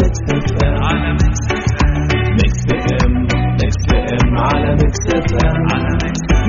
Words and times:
Mix 0.00 0.20
FM 0.36 1.16
Mix 2.38 2.60
PM 2.68 3.12
Mix 3.60 3.80
PM 3.88 4.30
على 4.46 4.68
Mix 4.80 5.02
FM 5.16 5.56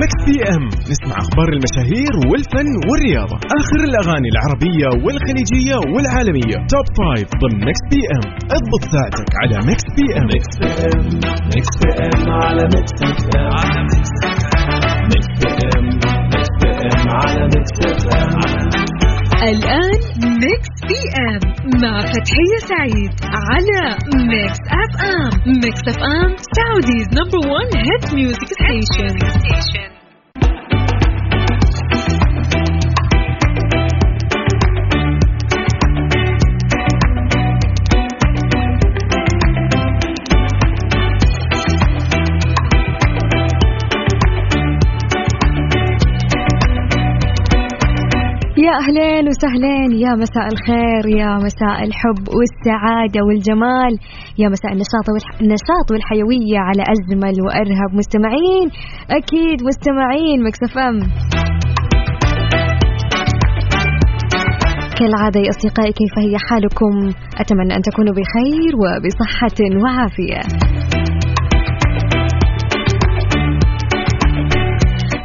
Mix 0.00 0.18
PM 0.26 0.64
نسمع 0.90 1.16
أخبار 1.24 1.48
المشاهير 1.56 2.12
والفن 2.30 2.68
والرياضة. 2.88 3.36
آخر 3.60 3.80
الأغاني 3.90 4.28
العربية 4.34 4.88
والخليجية 5.04 5.76
والعالمية. 5.94 6.56
Top 6.72 6.86
Five 6.98 7.28
ضمن 7.42 7.58
Mix 7.68 7.84
PM 7.90 8.24
اضبط 8.56 8.82
ساعتك 8.94 9.30
على 9.40 9.56
Mix 9.68 9.86
PM 9.96 10.26
Mix 10.32 10.50
PM 10.60 11.02
Mix 11.54 11.72
PM 11.80 12.22
على 12.42 12.62
Mix 12.74 12.94
FM 13.08 13.46
على 13.58 13.80
PM 15.40 15.86
Mix 16.32 16.50
PM 16.60 17.06
على 17.20 17.42
Mix 17.52 17.76
FM 17.86 18.73
الآن 19.44 20.00
Mix 20.42 20.68
PM 20.88 21.40
مع 21.82 21.98
فتحية 22.00 22.58
سعيد 22.68 23.10
على 23.24 23.96
Mix 24.16 24.58
FM 24.82 25.52
Mix 25.52 25.80
FM 25.88 26.36
Saudi's 26.56 27.08
number 27.08 27.48
1 27.48 27.76
hit 27.76 28.14
music 28.14 28.44
station 28.44 29.93
يا 48.64 48.74
أهلين 48.82 49.28
وسهلين 49.28 49.90
يا 50.04 50.12
مساء 50.22 50.46
الخير 50.54 51.18
يا 51.20 51.30
مساء 51.46 51.78
الحب 51.88 52.24
والسعادة 52.38 53.20
والجمال 53.26 53.92
يا 54.38 54.48
مساء 54.48 54.72
النشاط 54.72 55.06
والح... 55.12 55.40
النشاط 55.40 55.86
والحيوية 55.92 56.58
على 56.68 56.82
أجمل 56.94 57.34
وأرهب 57.44 57.90
مستمعين 58.00 58.66
أكيد 59.10 59.58
مستمعين 59.68 60.38
مكسف 60.46 60.78
أم. 60.78 60.98
كالعادة 64.98 65.40
يا 65.40 65.50
أصدقائي 65.50 65.92
كيف 65.92 66.14
هي 66.18 66.36
حالكم؟ 66.48 66.94
أتمنى 67.40 67.76
أن 67.76 67.82
تكونوا 67.82 68.14
بخير 68.14 68.72
وبصحة 68.82 69.58
وعافية. 69.82 70.40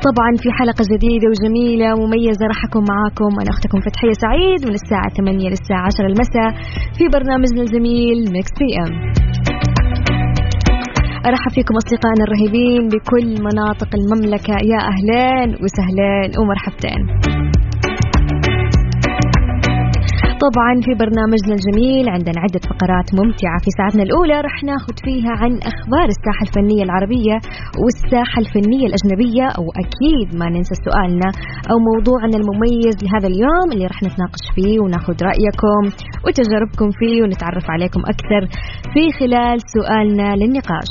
طبعا 0.08 0.32
في 0.44 0.50
حلقة 0.60 0.84
جديدة 0.94 1.28
وجميلة 1.32 1.90
ومميزة 1.94 2.46
راح 2.52 2.62
أكون 2.68 2.84
معاكم. 2.92 3.32
أنا 3.42 3.50
أختكم 3.56 3.80
فتحية 3.80 4.16
سعيد 4.26 4.60
من 4.68 4.74
الساعة 4.82 5.10
8 5.10 5.50
للساعة 5.50 5.86
10 5.86 6.06
المساء 6.06 6.50
في 6.98 7.04
برنامجنا 7.14 7.62
الجميل 7.62 8.18
Mix 8.34 8.54
PM 8.60 8.92
أرحب 11.30 11.52
فيكم 11.56 11.74
أصدقائنا 11.82 12.24
الرهيبين 12.28 12.84
بكل 12.94 13.28
مناطق 13.48 13.90
المملكة. 14.00 14.56
يا 14.72 14.80
أهلين 14.92 15.50
وسهلين 15.64 16.30
ومرحبتين. 16.40 17.02
طبعا 20.46 20.74
في 20.86 20.92
برنامجنا 21.04 21.54
الجميل 21.60 22.06
عندنا 22.16 22.40
عدة 22.46 22.64
فقرات 22.72 23.08
ممتعة. 23.20 23.58
في 23.64 23.70
ساعتنا 23.78 24.04
الأولى 24.08 24.38
رح 24.48 24.56
ناخذ 24.72 24.96
فيها 25.06 25.34
عن 25.42 25.52
أخبار 25.72 26.08
الساحة 26.16 26.44
الفنية 26.48 26.84
العربية 26.88 27.36
والساحة 27.84 28.38
الفنية 28.44 28.86
الأجنبية 28.90 29.46
أو 29.58 29.66
أكيد 29.84 30.28
ما 30.40 30.48
ننسى 30.56 30.76
سؤالنا 30.88 31.30
أو 31.72 31.76
موضوعنا 31.90 32.36
المميز 32.42 32.96
لهذا 33.04 33.28
اليوم 33.34 33.68
اللي 33.74 33.86
رح 33.94 34.00
نتناقش 34.08 34.44
فيه 34.56 34.76
وناخذ 34.84 35.16
رأيكم 35.30 35.82
وتجاربكم 36.26 36.90
فيه 37.00 37.18
ونتعرف 37.24 37.66
عليكم 37.76 38.02
أكثر 38.14 38.42
في 38.94 39.04
خلال 39.20 39.58
سؤالنا 39.76 40.28
للنقاش. 40.40 40.90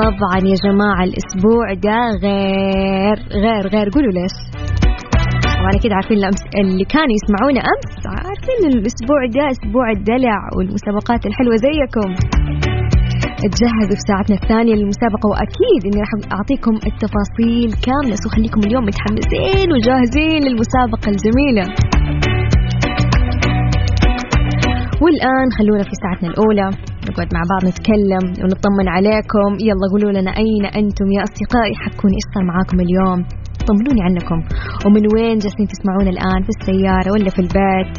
طبعا 0.00 0.38
يا 0.52 0.56
جماعة 0.66 1.02
الأسبوع 1.08 1.66
ده 1.86 2.00
غير 2.24 3.16
غير 3.44 3.64
غير. 3.74 3.86
قولوا 3.94 4.12
ليش؟ 4.12 4.36
طبعا 5.68 5.82
كده 5.84 5.94
عارفين 5.94 6.18
الأمس 6.22 6.42
اللي 6.60 6.84
كانوا 6.94 7.14
يسمعونا 7.18 7.60
أمس. 7.72 7.92
عارفين 8.26 8.60
الأسبوع 8.72 9.20
ده 9.36 9.44
أسبوع 9.54 9.86
الدلع 9.96 10.38
والمسابقات 10.56 11.22
الحلوة 11.28 11.56
زيكم. 11.66 12.08
تجهزوا 13.42 13.96
في 13.98 14.04
ساعتنا 14.10 14.36
الثانية 14.40 14.74
للمسابقة 14.78 15.26
وأكيد 15.30 15.80
إني 15.88 15.98
راح 16.04 16.12
أعطيكم 16.36 16.74
التفاصيل 16.90 17.68
كاملة. 17.86 18.14
سو 18.22 18.28
خليكم 18.34 18.60
اليوم 18.66 18.84
متحمسين 18.88 19.66
وجاهزين 19.74 20.40
للمسابقة 20.46 21.06
الجميلة. 21.14 21.64
والآن 25.02 25.48
خلونا 25.58 25.84
في 25.88 25.94
ساعتنا 26.02 26.28
الأولى. 26.32 26.66
نقعد 27.08 27.28
مع 27.36 27.42
بعض 27.52 27.62
نتكلم 27.70 28.24
ونطمن 28.42 28.86
عليكم. 28.96 29.50
يلا 29.68 29.86
قولوا 29.92 30.12
لنا 30.16 30.32
أين 30.42 30.64
أنتم 30.80 31.08
يا 31.16 31.22
أصدقائي؟ 31.26 31.74
حكوني 31.84 32.14
إيش 32.18 32.26
صار 32.34 32.44
معاكم 32.50 32.76
اليوم؟ 32.86 33.20
طمنوني 33.68 34.02
عنكم. 34.08 34.38
ومن 34.84 35.02
وين 35.14 35.38
جالسين 35.44 35.66
تسمعونا 35.72 36.10
الآن؟ 36.16 36.40
في 36.46 36.50
السيارة 36.56 37.08
ولا 37.12 37.30
في 37.36 37.40
البيت؟ 37.44 37.92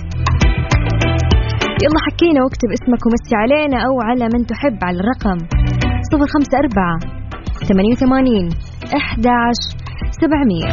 يلا 1.83 1.99
حكينا 2.07 2.39
واكتب 2.43 2.69
اسمك 2.77 3.01
ومسي 3.05 3.33
علينا 3.41 3.77
أو 3.87 3.93
على 4.07 4.25
من 4.33 4.41
تحب 4.51 4.77
على 4.87 4.97
الرقم 5.01 5.37
صفر 6.11 6.27
خمسة 6.33 6.53
أربعة 6.63 6.95
ثمانية 7.69 7.91
وثمانين 7.91 8.45
أحداش 8.99 9.59
سبعمية. 10.21 10.71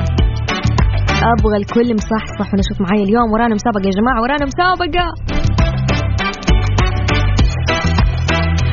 أبغى 1.32 1.56
الكل 1.56 1.88
مصحصح 1.94 2.54
ونشوف 2.54 2.80
معايا 2.80 3.04
اليوم. 3.04 3.32
ورانا 3.32 3.54
مسابقة 3.54 3.86
يا 3.86 3.94
جماعة 4.00 4.20
ورانا 4.22 4.44
مسابقة. 4.52 5.06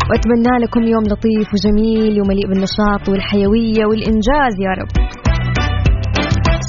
وأتمنى 0.09 0.53
لكم 0.63 0.83
يوم 0.83 1.03
لطيف 1.03 1.47
وجميل 1.53 2.21
ومليء 2.21 2.47
بالنشاط 2.49 3.09
والحيوية 3.09 3.85
والإنجاز 3.85 4.53
يا 4.65 4.71
رب. 4.79 5.22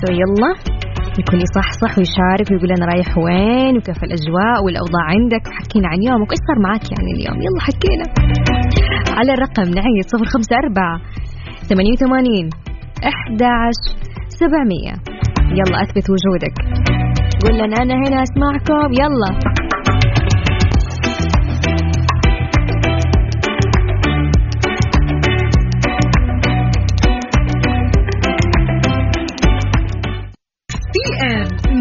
سو 0.04 0.12
يلا. 0.12 0.50
الكل 1.18 1.40
يصحصح 1.46 1.98
ويشارك 1.98 2.50
ويقول 2.50 2.70
أنا 2.76 2.86
رايح 2.92 3.18
وين 3.18 3.76
وكيف 3.76 4.04
الأجواء 4.04 4.64
والأوضاع 4.64 5.04
عندك. 5.14 5.42
وحكينا 5.48 5.88
عن 5.88 6.02
يومك. 6.02 6.30
إيش 6.32 6.40
صار 6.48 6.58
معك 6.66 6.84
يعني 6.92 7.10
اليوم؟ 7.16 7.38
يلا 7.46 7.60
حكينا. 7.66 8.06
على 9.18 9.32
الرقم 9.32 9.62
نعيد. 9.62 10.04
صفر 10.12 10.24
خمسة 10.24 10.56
أربعة 10.64 10.96
ثمانية 11.68 11.92
وثمانين 11.92 12.50
أحداش 13.12 13.78
سبعمية. 14.28 14.94
يلا 15.58 15.82
أثبت 15.82 16.06
وجودك. 16.10 16.56
قول 17.42 17.54
لنا 17.54 17.76
أنا 17.82 17.94
هنا 17.94 18.22
أسمعكم. 18.22 18.92
يلا. 18.92 19.63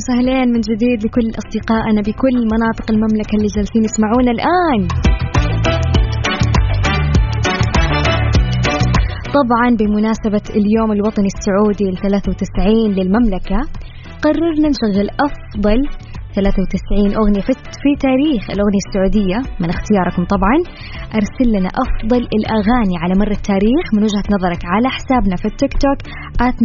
وسهلين 0.00 0.48
من 0.54 0.60
جديد 0.70 0.98
لكل 1.04 1.28
أصدقائنا 1.40 2.00
بكل 2.00 2.36
مناطق 2.54 2.86
المملكة 2.90 3.34
اللي 3.36 3.50
جالسين 3.56 3.82
يسمعونا 3.84 4.30
الآن. 4.36 4.80
طبعا 9.38 9.68
بمناسبة 9.80 10.46
اليوم 10.60 10.92
الوطني 10.92 11.28
السعودي 11.34 11.86
ال 11.92 11.96
93 11.96 12.92
للمملكة 12.96 13.60
قررنا 14.24 14.68
نشغل 14.74 15.08
أفضل 15.26 15.78
93 16.36 17.14
أغنية 17.20 17.42
في, 17.82 17.90
تاريخ 18.06 18.42
الأغنية 18.54 18.82
السعودية 18.86 19.38
من 19.62 19.68
اختياركم 19.74 20.22
طبعا. 20.34 20.56
أرسل 21.18 21.48
لنا 21.56 21.70
أفضل 21.84 22.22
الأغاني 22.38 22.96
على 23.02 23.14
مر 23.20 23.32
التاريخ 23.38 23.84
من 23.94 24.02
وجهة 24.06 24.26
نظرك 24.36 24.62
على 24.74 24.88
حسابنا 24.96 25.36
في 25.40 25.46
التيك 25.52 25.74
توك 25.84 25.98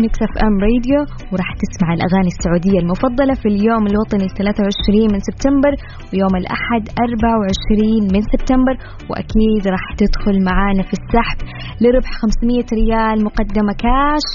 Mix 0.01 0.19
FM 0.27 0.55
Radio 0.67 0.99
وراح 1.31 1.49
تسمع 1.63 1.89
الأغاني 1.97 2.29
السعودية 2.35 2.79
المفضلة 2.83 3.33
في 3.41 3.47
اليوم 3.53 3.83
الوطني 3.91 4.27
23 4.27 5.13
من 5.13 5.19
سبتمبر 5.29 5.73
ويوم 6.09 6.33
الأحد 6.41 6.83
24 7.05 8.03
من 8.13 8.21
سبتمبر 8.33 8.75
وأكيد 9.09 9.63
راح 9.75 9.85
تدخل 10.01 10.35
معانا 10.49 10.83
في 10.89 10.93
السحب 10.99 11.37
لربح 11.81 12.11
500 12.23 12.65
ريال 12.79 13.17
مقدمة 13.27 13.73
كاش 13.85 14.25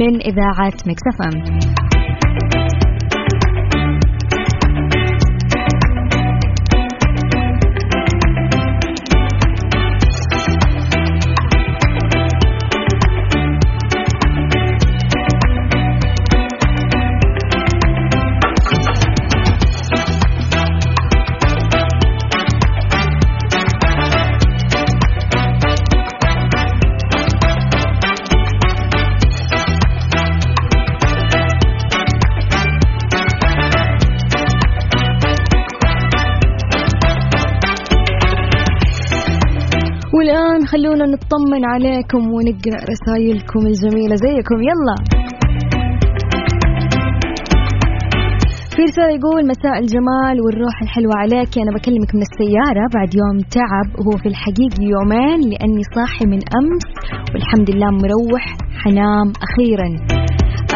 من 0.00 0.12
إذاعة 0.30 0.76
Mix 0.86 1.04
FM 1.12 1.36
خلونا 40.72 41.04
نطمن 41.06 41.64
عليكم 41.64 42.22
ونقرأ 42.34 42.80
رسائلكم 42.92 43.60
الجميلة 43.66 44.14
زيكم. 44.26 44.58
يلا. 44.70 44.96
في 48.76 48.82
رسالة 48.82 49.12
يقول 49.18 49.42
مساء 49.48 49.78
الجمال 49.78 50.36
والروح 50.44 50.82
الحلوة 50.82 51.14
عليك. 51.16 51.58
أنا 51.58 51.72
بكلمك 51.76 52.14
من 52.14 52.22
السيارة 52.28 52.84
بعد 52.94 53.10
يوم 53.20 53.38
تعب. 53.58 53.88
وهو 53.98 54.18
في 54.22 54.28
الحقيقة 54.28 54.82
يومين 54.94 55.40
لأني 55.50 55.82
صاحي 55.96 56.24
من 56.32 56.40
أمس 56.58 56.86
والحمد 57.32 57.70
لله 57.70 57.90
مروح. 57.90 58.44
حنام 58.84 59.26
أخيرا. 59.46 59.88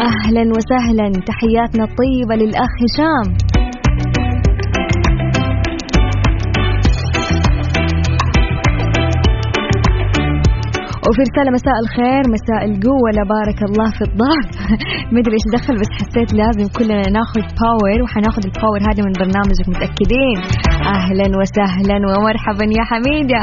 أهلا 0.09 0.43
وسهلا. 0.57 1.07
تحياتنا 1.31 1.83
الطيبة 1.89 2.35
للأخ 2.41 2.73
هشام. 2.83 3.44
وفي 11.07 11.21
رسالة 11.29 11.51
مساء 11.59 11.77
الخير 11.83 12.23
مساء 12.37 12.61
القوة 12.69 13.09
لا 13.17 13.23
بارك 13.35 13.59
الله 13.69 13.89
في 13.97 14.03
الضعف. 14.09 14.49
مدري 15.15 15.35
إيش 15.37 15.45
دخل 15.57 15.75
بس 15.81 15.91
حسيت 15.99 16.29
لازم 16.41 16.65
كلنا 16.77 17.07
ناخذ 17.19 17.43
power 17.61 17.97
وحناخذ 18.03 18.43
ال 18.49 18.54
power 18.54 18.79
هذا 18.89 19.01
من 19.07 19.13
برنامجك 19.21 19.65
متأكدين؟ 19.73 20.37
أهلا 20.97 21.27
وسهلا 21.39 21.97
ومرحبا 22.09 22.65
يا 22.77 22.83
حميدة. 22.89 23.41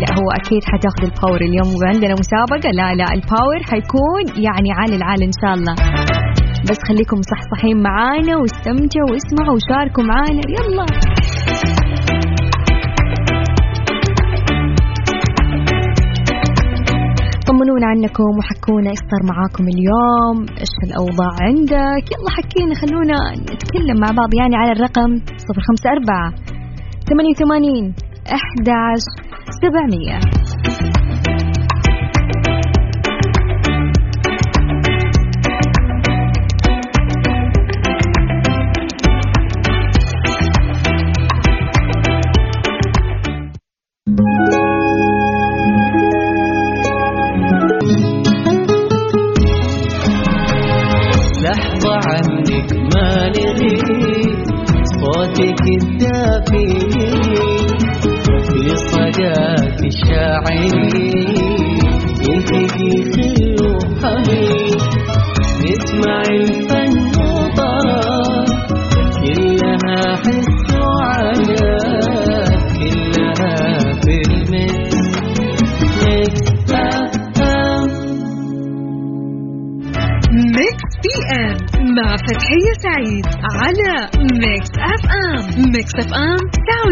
لا 0.00 0.08
هو 0.18 0.26
أكيد 0.40 0.62
حتاخذ 0.72 1.02
ال 1.08 1.13
power 1.13 1.40
اليوم 1.48 1.70
وعندنا 1.78 2.14
مسابقة. 2.22 2.70
لا 2.80 2.88
لا 3.00 3.06
ال 3.16 3.23
power 3.23 3.60
حيكون 3.70 4.24
يعني 4.46 4.68
عالي 4.78 4.96
العال 5.00 5.20
إن 5.28 5.34
شاء 5.40 5.52
الله. 5.58 5.74
بس 6.68 6.78
خليكم 6.88 7.16
مصحصحين 7.22 7.76
معانا 7.88 8.34
واستمتعوا 8.40 9.10
واسمعوا 9.12 9.56
وشاركوا 9.56 10.04
معانا. 10.10 10.42
يلا. 10.56 11.07
طمنونا 17.58 17.86
عنكم 17.86 18.30
وحكونا 18.38 18.90
إيش 18.90 18.98
صار 19.10 19.22
معاكم 19.30 19.64
اليوم. 19.74 20.36
إيش 20.60 20.74
الأوضاع 20.86 21.32
عندك؟ 21.40 22.04
يلا 22.12 22.30
حكينا 22.36 22.74
خلونا 22.74 23.16
نتكلم 23.54 23.96
مع 24.02 24.10
بعض 24.20 24.30
يعني 24.40 24.56
على 24.56 24.72
الرقم 24.72 25.10
054 25.10 26.34
88 27.08 27.94
11 28.26 29.02
700 29.62 30.47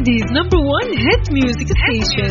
Saudi's 0.07 0.33
number 0.33 0.57
1 0.57 0.87
hit 0.87 1.33
music 1.33 1.67
station 1.67 2.31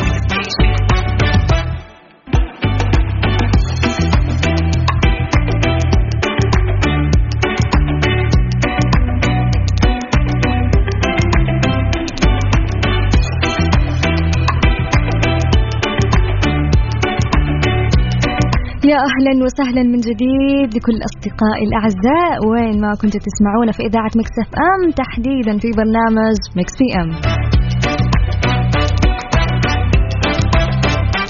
يا 18.84 18.96
أهلا 18.96 19.44
وسهلا 19.44 19.82
من 19.82 19.98
جديد 19.98 20.74
لكل 20.76 20.98
أصدقائي 21.08 21.64
الأعزاء. 21.68 22.46
وين 22.50 22.80
ما 22.80 22.94
كنتوا 22.94 23.20
تسمعونا 23.20 23.72
في 23.72 23.82
إذاعة 23.82 24.10
Mix 24.16 24.34
FM 24.42 24.90
تحديدا 24.90 25.58
في 25.58 25.68
برنامج 25.76 26.36
Mix 26.56 26.72
PM 26.78 27.10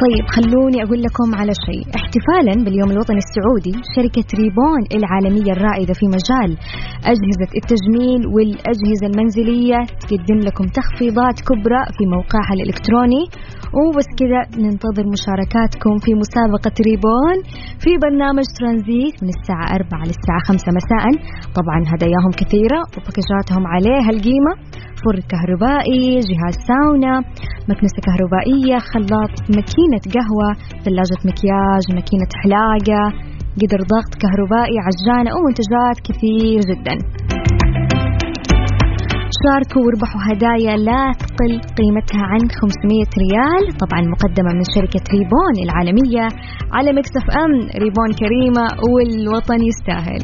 طيب 0.05 0.25
خلوني 0.37 0.79
أقول 0.85 1.01
لكم 1.07 1.29
على 1.41 1.53
شيء. 1.67 1.85
احتفالا 1.99 2.55
باليوم 2.65 2.91
الوطني 2.95 3.21
السعودي 3.27 3.75
شركة 3.97 4.29
ريبون 4.41 4.81
العالمية 4.99 5.51
الرائدة 5.57 5.95
في 6.01 6.07
مجال 6.17 6.51
أجهزة 7.13 7.51
التجميل 7.61 8.21
والأجهزة 8.35 9.07
المنزلية. 9.11 9.79
تقدم 10.03 10.39
لكم 10.49 10.65
تخفيضات 10.79 11.37
كبرى 11.49 11.83
في 11.97 12.05
موقعها 12.15 12.53
الإلكتروني. 12.57 13.23
وبس 13.79 14.09
كذا 14.21 14.41
ننتظر 14.65 15.05
مشاركاتكم 15.15 15.95
في 16.05 16.11
مسابقة 16.23 16.75
ريبون 16.89 17.37
في 17.83 17.91
برنامج 18.05 18.47
ترانزيت 18.59 19.17
من 19.23 19.31
الساعة 19.37 19.67
4 19.81 20.03
للساعة 20.11 20.41
5 20.49 20.69
مساء. 20.79 21.05
طبعا 21.59 21.79
هداياهم 21.93 22.33
كثيرة 22.41 22.81
وباكجاتهم 22.95 23.63
عليها 23.75 24.11
القيمة. 24.15 24.53
فرن 25.03 25.23
كهربائي 25.33 26.05
جهاز 26.29 26.57
ساونا 26.69 27.15
مكنسة 27.71 27.99
كهربائية 28.07 28.77
خلاط 28.93 29.35
ماكينة 29.57 30.03
قهوة 30.17 30.49
ثلاجة 30.87 31.21
مكياج 31.31 31.85
ماكينة 31.97 32.31
حلاقة 32.43 33.03
قدر 33.61 33.81
ضغط 33.93 34.13
كهربائي 34.23 34.77
عجانة 34.87 35.31
ومنتجات 35.37 35.97
كثير 36.07 36.61
جدا. 36.71 36.97
شاركوا 39.43 39.83
واربحوا 39.85 40.21
هدايا 40.29 40.77
لا 40.89 41.03
تقل 41.23 41.53
قيمتها 41.79 42.23
عن 42.33 42.43
500 42.61 43.11
ريال. 43.23 43.65
طبعا 43.83 44.01
مقدمة 44.15 44.51
من 44.59 44.67
شركة 44.75 45.05
ريبون 45.15 45.55
العالمية 45.67 46.27
على 46.77 46.93
Mix 46.99 47.25
FM 47.43 47.53
ريبون 47.85 48.11
كريمة 48.23 48.67
والوطن 48.93 49.61
يستاهل. 49.71 50.23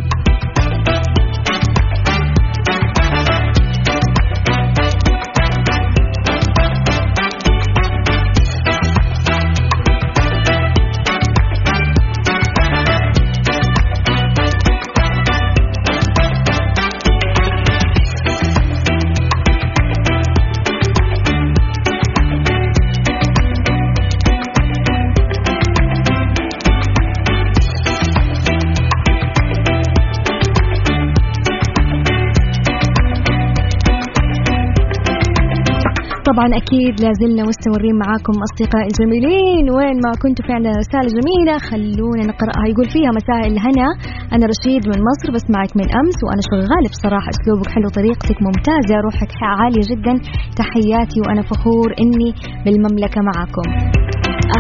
طبعا 36.33 36.49
أكيد 36.63 36.95
لازلنا 37.05 37.43
مستمرين 37.51 37.97
معاكم 38.05 38.35
أصدقائي 38.47 38.89
الجميلين. 38.93 39.65
وين 39.77 39.97
ما 40.05 40.13
كنتوا 40.23 40.45
في 40.47 40.53
عندنا 40.57 40.75
رسالة 40.83 41.09
جميلة 41.19 41.55
خلونا 41.69 42.23
نقرأها. 42.31 42.65
يقول 42.73 42.89
فيها 42.95 43.11
مساء 43.19 43.43
الهنا 43.53 43.89
أنا 44.35 44.45
رشيد 44.53 44.83
من 44.91 44.99
مصر 45.11 45.27
بسمعك 45.35 45.73
من 45.81 45.87
أمس 46.01 46.19
وأنا 46.25 46.43
شغاله 46.51 46.89
بصراحه 46.95 47.29
أسلوبك 47.35 47.69
حلو 47.75 47.89
طريقتك 47.99 48.39
ممتازة 48.47 48.95
روحك 49.07 49.33
عالية 49.59 49.85
جدا. 49.93 50.15
تحياتي 50.61 51.19
وأنا 51.25 51.43
فخور 51.51 51.89
إني 52.03 52.31
بالمملكة 52.65 53.21
معاكم 53.29 53.67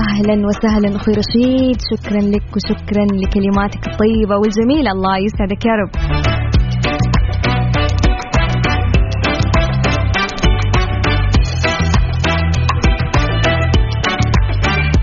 أهلا 0.03 0.37
وسهلا 0.49 0.89
أخوي 0.99 1.15
رشيد. 1.23 1.79
شكرا 1.91 2.21
لك 2.35 2.47
وشكرا 2.55 3.05
لكلماتك 3.21 3.83
الطيبة 3.91 4.35
والجميلة. 4.41 4.91
الله 4.97 5.15
يسعدك 5.27 5.63
يا 5.69 5.75
رب. 5.81 5.93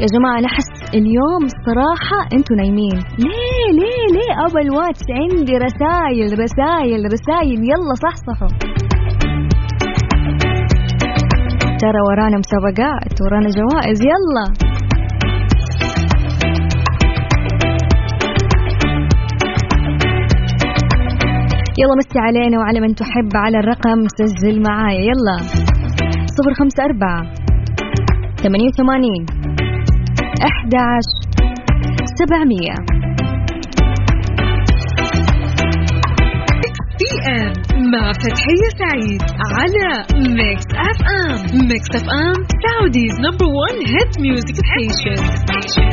يا 0.02 0.06
جماعة 0.16 0.40
أنا 0.40 0.48
أحس 0.48 0.72
اليوم 0.94 1.44
الصراحة 1.52 2.20
أنتوا 2.34 2.56
نايمين. 2.56 2.98
ليه 3.26 3.68
ليه 3.80 4.06
ليه؟ 4.16 4.34
أبا 4.46 4.62
الواتس 4.62 5.04
عندي 5.20 5.54
رسايل 5.68 6.40
رسايل 6.46 7.02
رسايل. 7.16 7.60
يلا 7.72 7.94
صحصحوا 8.04 8.54
ترى 11.82 12.02
ورانا 12.08 12.38
مسابقات 12.44 13.14
ورانا 13.22 13.50
جوائز. 13.60 14.00
يلا. 14.12 14.46
يلا 21.80 21.96
مسي 21.98 22.20
علينا 22.20 22.58
وعلى 22.60 22.80
من 22.80 22.96
تحب 22.96 23.32
على 23.36 23.58
الرقم 23.60 24.00
سجل 24.18 24.62
معايا. 24.62 25.00
يلا. 25.00 25.38
صفر 26.36 26.54
خمسة 26.60 26.84
أربعة 26.84 27.22
ثمانية 28.44 28.68
وثمانين 28.68 29.39
أحد 30.44 30.76
عشر 30.76 31.20
سبعمية. 32.20 32.76
PM 37.00 37.54
مع 37.92 38.12
فتحية 38.14 38.70
سعيد 38.82 39.22
على 39.58 39.88
Mix 40.38 40.66
FM 40.76 41.68
Mix 41.68 41.90
FM 41.96 42.36
Saudi's 42.64 43.14
number 43.20 43.46
1 43.46 43.76
hit 43.94 44.20
music 44.22 44.56
station 45.42 45.89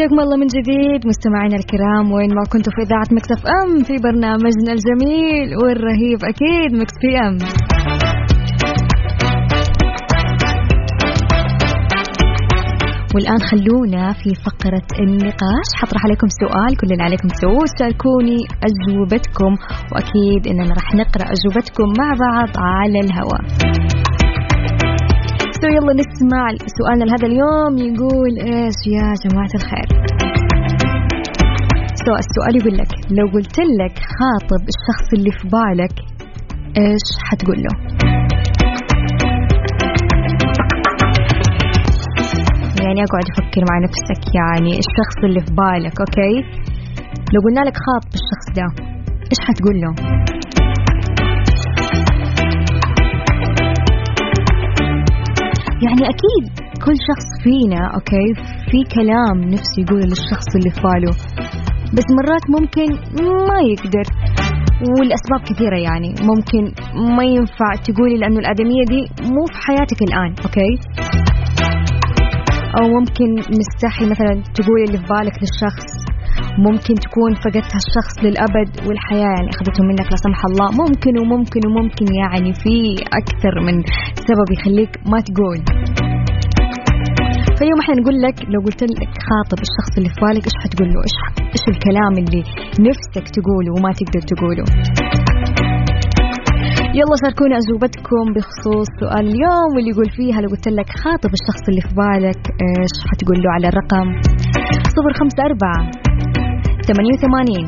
حياكم 0.00 0.20
الله 0.20 0.36
من 0.36 0.46
جديد 0.46 1.06
مستمعينا 1.06 1.56
الكرام 1.56 2.12
وين 2.12 2.34
ما 2.34 2.44
كنتوا 2.52 2.72
في 2.72 2.82
إذاعة 2.82 3.08
Mix 3.12 3.30
FM 3.36 3.84
في 3.84 3.94
برنامجنا 4.06 4.72
الجميل 4.76 5.48
والرهيب 5.62 6.18
أكيد 6.32 6.70
Mix 6.80 6.94
PM. 7.02 7.36
والآن 13.14 13.40
خلونا 13.50 14.12
في 14.12 14.30
فقرة 14.46 14.88
النقاش. 15.00 15.68
حطرح 15.80 16.04
عليكم 16.04 16.28
سؤال 16.42 16.76
كل 16.80 16.92
اللي 16.92 17.02
عليكم 17.02 17.28
تسووه 17.28 17.64
تشاركوني 17.76 18.38
أجوبتكم. 18.68 19.52
وأكيد 19.92 20.42
إننا 20.50 20.74
راح 20.78 20.94
نقرأ 20.94 21.26
أجوبتكم 21.34 21.88
مع 21.98 22.08
بعض 22.26 22.50
على 22.58 22.98
الهواء. 23.00 23.42
so 25.60 25.68
يلا 25.68 25.92
نسمع 26.00 26.44
سؤالنا 26.78 27.04
لهذا 27.04 27.26
اليوم. 27.26 27.72
يقول 27.88 28.32
إيش 28.38 28.78
يا 28.96 29.06
جماعة 29.24 29.52
الخير؟ 29.54 29.88
so 32.04 32.12
السؤال 32.24 32.54
يقول 32.60 32.74
لك 32.78 32.92
لو 33.18 33.26
قلت 33.34 33.58
لك 33.80 33.94
خاطب 34.18 34.62
الشخص 34.72 35.08
اللي 35.16 35.30
في 35.38 35.48
بالك 35.54 35.94
إيش 36.78 37.06
حتقول 37.28 37.58
له؟ 37.64 37.74
يعني 42.84 43.00
أقعد 43.06 43.26
أفكر 43.32 43.62
مع 43.70 43.76
نفسك 43.86 44.22
يعني 44.40 44.72
الشخص 44.84 45.18
اللي 45.24 45.40
في 45.40 45.52
بالك 45.60 45.94
okay؟ 46.00 46.34
لو 47.32 47.40
قلنا 47.44 47.60
لك 47.68 47.76
خاطب 47.86 48.12
الشخص 48.20 48.46
ده 48.56 48.66
إيش 49.30 49.40
حتقول 49.48 49.76
له؟ 49.82 49.92
يعني 55.84 56.02
أكيد 56.14 56.44
كل 56.84 56.96
شخص 57.08 57.28
فينا 57.42 57.80
okay؟ 57.94 58.28
في 58.70 58.78
كلام 58.94 59.36
نفسه 59.54 59.82
يقوله 59.82 60.06
للشخص 60.06 60.48
اللي 60.56 60.70
في 60.70 60.80
باله 60.80 61.12
بس 61.96 62.06
مرات 62.18 62.44
ممكن 62.56 62.88
ما 63.48 63.58
يقدر 63.72 64.06
والأسباب 64.98 65.40
كثيرة 65.50 65.78
يعني. 65.78 66.14
ممكن 66.30 66.62
ما 67.16 67.24
ينفع 67.24 67.70
تقوله 67.84 68.16
لأنه 68.18 68.38
الآدمية 68.38 68.84
دي 68.84 69.00
مو 69.34 69.46
في 69.46 69.58
حياتك 69.66 70.02
الآن 70.02 70.34
okay؟ 70.44 70.72
أو 72.80 72.88
ممكن 72.88 73.34
مستحي 73.58 74.04
مثلا 74.10 74.42
تقوله 74.54 74.84
اللي 74.84 74.98
في 74.98 75.04
بالك 75.04 75.36
للشخص. 75.42 75.99
ممكن 76.58 76.94
تكون 77.06 77.30
فقدت 77.44 77.70
هالشخص 77.76 78.14
للأبد 78.24 78.70
والحياة 78.86 79.32
يعني 79.36 79.48
أخذته 79.54 79.82
منك 79.90 80.08
لا 80.12 80.18
سمح 80.24 80.40
الله. 80.50 80.68
ممكن 80.82 81.12
وممكن 81.20 81.60
وممكن 81.68 82.06
يعني 82.22 82.52
في 82.62 82.76
أكثر 83.20 83.54
من 83.66 83.76
سبب 84.28 84.48
يخليك 84.56 84.92
ما 85.12 85.18
تقول 85.28 85.58
فاليوم 87.56 87.78
إحنا 87.82 87.94
نقول 88.00 88.16
لك 88.26 88.36
لو 88.52 88.60
قلت 88.66 88.82
لك 88.82 89.12
خاطب 89.28 89.58
الشخص 89.66 89.92
اللي 89.98 90.10
في 90.14 90.18
بالك 90.22 90.44
إيش 90.48 90.56
حتقول 90.64 90.88
له؟ 90.94 91.00
إيش 91.06 91.16
إيش 91.54 91.64
الكلام 91.74 92.12
اللي 92.22 92.42
نفسك 92.88 93.26
تقوله 93.36 93.70
وما 93.76 93.90
تقدر 94.00 94.22
تقوله؟ 94.32 94.64
يلا 96.98 97.16
شاركونا 97.22 97.56
أجوبتكم 97.62 98.24
بخصوص 98.34 98.88
سؤال 99.00 99.24
اليوم 99.32 99.70
واللي 99.74 99.90
يقول 99.94 100.10
فيها 100.18 100.38
لو 100.42 100.48
قلت 100.52 100.68
لك 100.78 100.88
خاطب 101.04 101.30
الشخص 101.38 101.64
اللي 101.70 101.82
في 101.86 101.92
بالك 102.00 102.42
إيش 102.64 102.94
حتقول 103.10 103.38
له 103.42 103.50
على 103.56 103.66
الرقم؟ 103.70 104.08
صفر 104.96 105.12
خمسة 105.20 105.40
أربعة 105.50 105.99
ثمانية 106.86 107.12
وثمانين. 107.12 107.66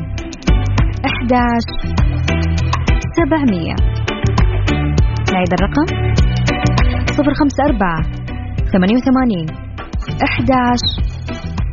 أحداش 1.05 1.65
سبعمية. 3.17 3.75
نعيد 5.33 5.53
الرقم. 5.53 5.85
صفر 7.05 7.33
خمسة 7.33 7.63
أربعة. 7.65 8.01
ثمانية 8.73 8.95
وثمانين. 8.95 9.45
أحداش 10.23 10.83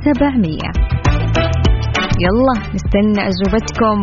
سبعمية. 0.05 0.71
يلا 2.21 2.75
نستنى 2.75 3.29
أجوبتكم. 3.29 4.03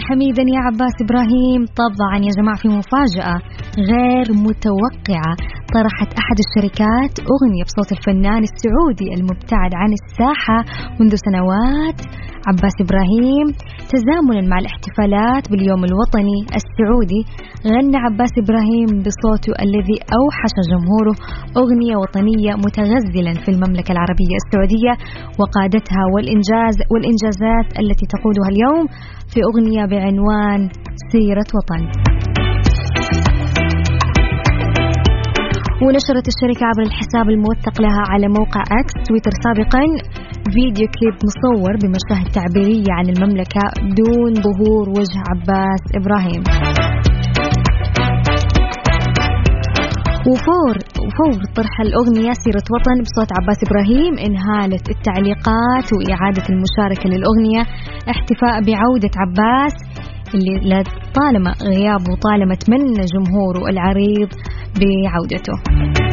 حميدا 0.00 0.42
يا 0.54 0.60
عباس 0.68 0.94
إبراهيم. 1.04 1.60
طبعا 1.82 2.16
يا 2.26 2.32
جماعة 2.38 2.58
في 2.62 2.68
مفاجأة 2.68 3.36
غير 3.90 4.26
متوقعة. 4.46 5.34
طرحت 5.74 6.10
أحد 6.22 6.36
الشركات 6.44 7.14
أغنية 7.32 7.64
بصوت 7.68 7.90
الفنان 7.96 8.42
السعودي 8.50 9.08
المبتعد 9.16 9.72
عن 9.80 9.90
الساحة 9.98 10.58
منذ 11.00 11.14
سنوات. 11.26 11.98
عباس 12.50 12.76
إبراهيم 12.84 13.46
تزامنا 13.92 14.42
مع 14.50 14.58
الاحتفالات 14.62 15.44
باليوم 15.50 15.82
الوطني 15.88 16.38
السعودي. 16.60 17.22
غنى 17.72 17.98
عباس 18.06 18.32
إبراهيم 18.42 18.88
بصوته 19.06 19.52
الذي 19.66 19.96
أوحش 20.18 20.54
جمهوره 20.72 21.14
أغنية 21.62 21.96
وطنية 22.02 22.52
متغزلا 22.66 23.32
في 23.42 23.48
المملكة 23.54 23.90
العربية 23.96 24.36
السعودية 24.42 24.92
وقادتها 25.40 26.02
والإنجاز 26.12 26.76
والإنجازات 26.92 27.66
التي 27.82 28.06
تقودها 28.14 28.48
اليوم 28.52 28.84
في 29.32 29.38
أغنية 29.48 29.84
بعنوان 29.92 30.60
سيرة 31.12 31.50
وطن. 31.56 32.15
ونشرت 35.84 36.26
الشركة 36.32 36.66
عبر 36.70 36.82
الحساب 36.82 37.26
الموثق 37.30 37.80
لها 37.80 38.02
على 38.12 38.28
موقع 38.28 38.62
إكس 38.80 38.94
تويتر 39.08 39.30
سابقا. 39.44 39.84
فيديو 40.54 40.86
كليب 40.94 41.14
مصور 41.28 41.72
بمشاهد 41.82 42.28
تعبيرية 42.38 42.90
عن 42.98 43.06
المملكة 43.08 43.62
دون 43.98 44.34
ظهور 44.46 44.88
وجه 44.88 45.18
عباس 45.30 45.82
إبراهيم. 45.98 46.42
وفور 50.30 50.74
وفور 51.06 51.40
طرح 51.56 51.74
الأغنية 51.80 52.32
سيرة 52.44 52.66
وطن 52.74 52.96
بصوت 53.06 53.30
عباس 53.40 53.58
إبراهيم 53.66 54.12
إنهالت 54.26 54.90
التعليقات 54.94 55.86
وإعادة 55.96 56.46
المشاركة 56.54 57.06
للأغنية. 57.12 57.62
احتفاء 58.12 58.54
بعودة 58.68 59.14
عباس. 59.22 59.74
اللي 60.34 60.82
طالما 61.14 61.52
غيابه 61.62 62.14
طالما 62.22 62.54
تمنى 62.54 63.04
جمهوره 63.14 63.68
العريض 63.70 64.28
بعودته. 64.80 66.05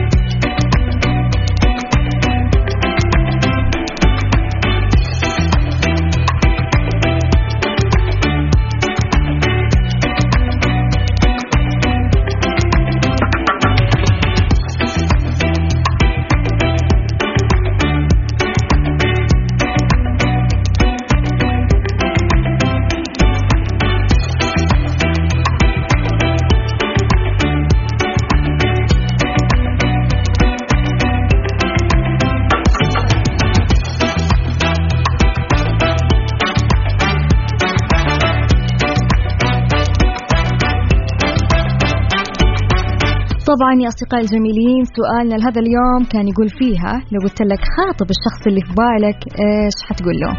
طبعا 43.54 43.74
يا 43.84 43.88
أصدقائي 43.88 44.24
الجميلين 44.26 44.84
سؤالنا 44.98 45.36
لهذا 45.36 45.60
اليوم 45.66 46.02
كان 46.14 46.26
يقول 46.28 46.50
فيها 46.60 46.94
لو 47.12 47.20
قلت 47.24 47.42
لك 47.52 47.62
خاطب 47.78 48.08
الشخص 48.16 48.42
اللي 48.48 48.62
في 48.68 48.74
بالك 48.80 49.20
إيش 49.44 49.78
حتقول 49.88 50.16
له؟ 50.22 50.32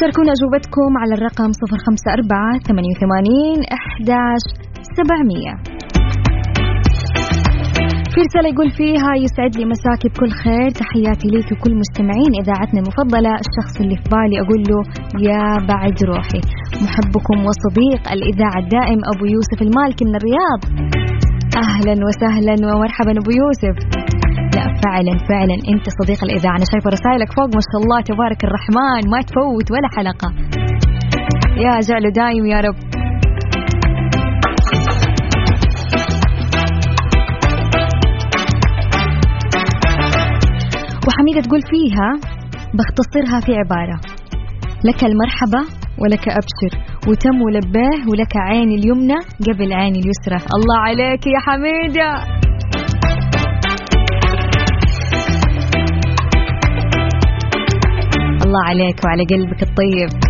شاركونا 0.00 0.32
أجوبتكم 0.36 0.90
على 1.02 1.14
الرقم 1.18 1.50
054 1.52 2.60
88 2.60 3.64
11 4.04 4.68
700 4.96 5.77
في 8.18 8.24
رسالة 8.30 8.48
يقول 8.54 8.70
فيها 8.80 9.10
يسعد 9.24 9.52
لي 9.58 9.64
مساكي 9.74 10.08
بكل 10.12 10.30
خير. 10.44 10.68
تحياتي 10.82 11.26
ليك 11.34 11.48
وكل 11.52 11.72
مستمعين. 11.82 12.32
إذاعتنا 12.42 12.78
المفضلة 12.82 13.32
الشخص 13.44 13.74
اللي 13.82 13.96
في 14.00 14.06
بالي 14.12 14.36
أقول 14.42 14.60
له 14.70 14.80
يا 15.30 15.44
بعد 15.72 15.96
روحي. 16.10 16.40
محبكم 16.84 17.36
وصديق 17.48 18.02
الإذاعة 18.16 18.58
الدائم 18.64 19.00
أبو 19.12 19.24
يوسف 19.34 19.58
المالكي 19.66 20.04
من 20.08 20.14
الرياض. 20.20 20.60
أهلا 21.66 21.94
وسهلا 22.06 22.54
ومرحبا 22.68 23.12
أبو 23.22 23.30
يوسف. 23.42 23.76
لا 24.56 24.64
فعلا 24.84 25.14
فعلا. 25.30 25.56
أنت 25.72 25.86
صديق 25.98 26.20
الإذاعة. 26.28 26.56
أنا 26.58 26.66
شايفة 26.72 26.88
رسائلك 26.96 27.30
فوق 27.38 27.50
ما 27.56 27.62
شاء 27.68 27.78
الله 27.82 27.98
تبارك 28.10 28.40
الرحمن. 28.48 29.02
ما 29.12 29.20
تفوت 29.28 29.66
ولا 29.74 29.88
حلقة. 29.96 30.28
يا 31.64 31.72
جعله 31.88 32.10
دايم 32.20 32.44
يا 32.54 32.60
رب. 32.66 32.87
وحميدة 41.28 41.48
تقول 41.48 41.60
فيها 41.62 42.10
بختصرها 42.74 43.40
في 43.40 43.52
عبارة. 43.56 44.00
لك 44.84 45.04
المرحبة 45.04 45.60
ولك 45.98 46.28
أبشر. 46.28 46.72
وتم 47.08 47.42
ولباه 47.42 48.08
ولك 48.10 48.36
عين 48.36 48.70
اليمنى 48.70 49.18
قبل 49.46 49.72
عين 49.72 49.94
اليسرى. 49.96 50.36
الله 50.56 50.78
عليك 50.78 51.26
يا 51.26 51.40
حميدة. 51.46 52.10
الله 58.44 58.62
عليك 58.68 59.04
وعلى 59.04 59.24
قلبك 59.24 59.62
الطيب. 59.62 60.27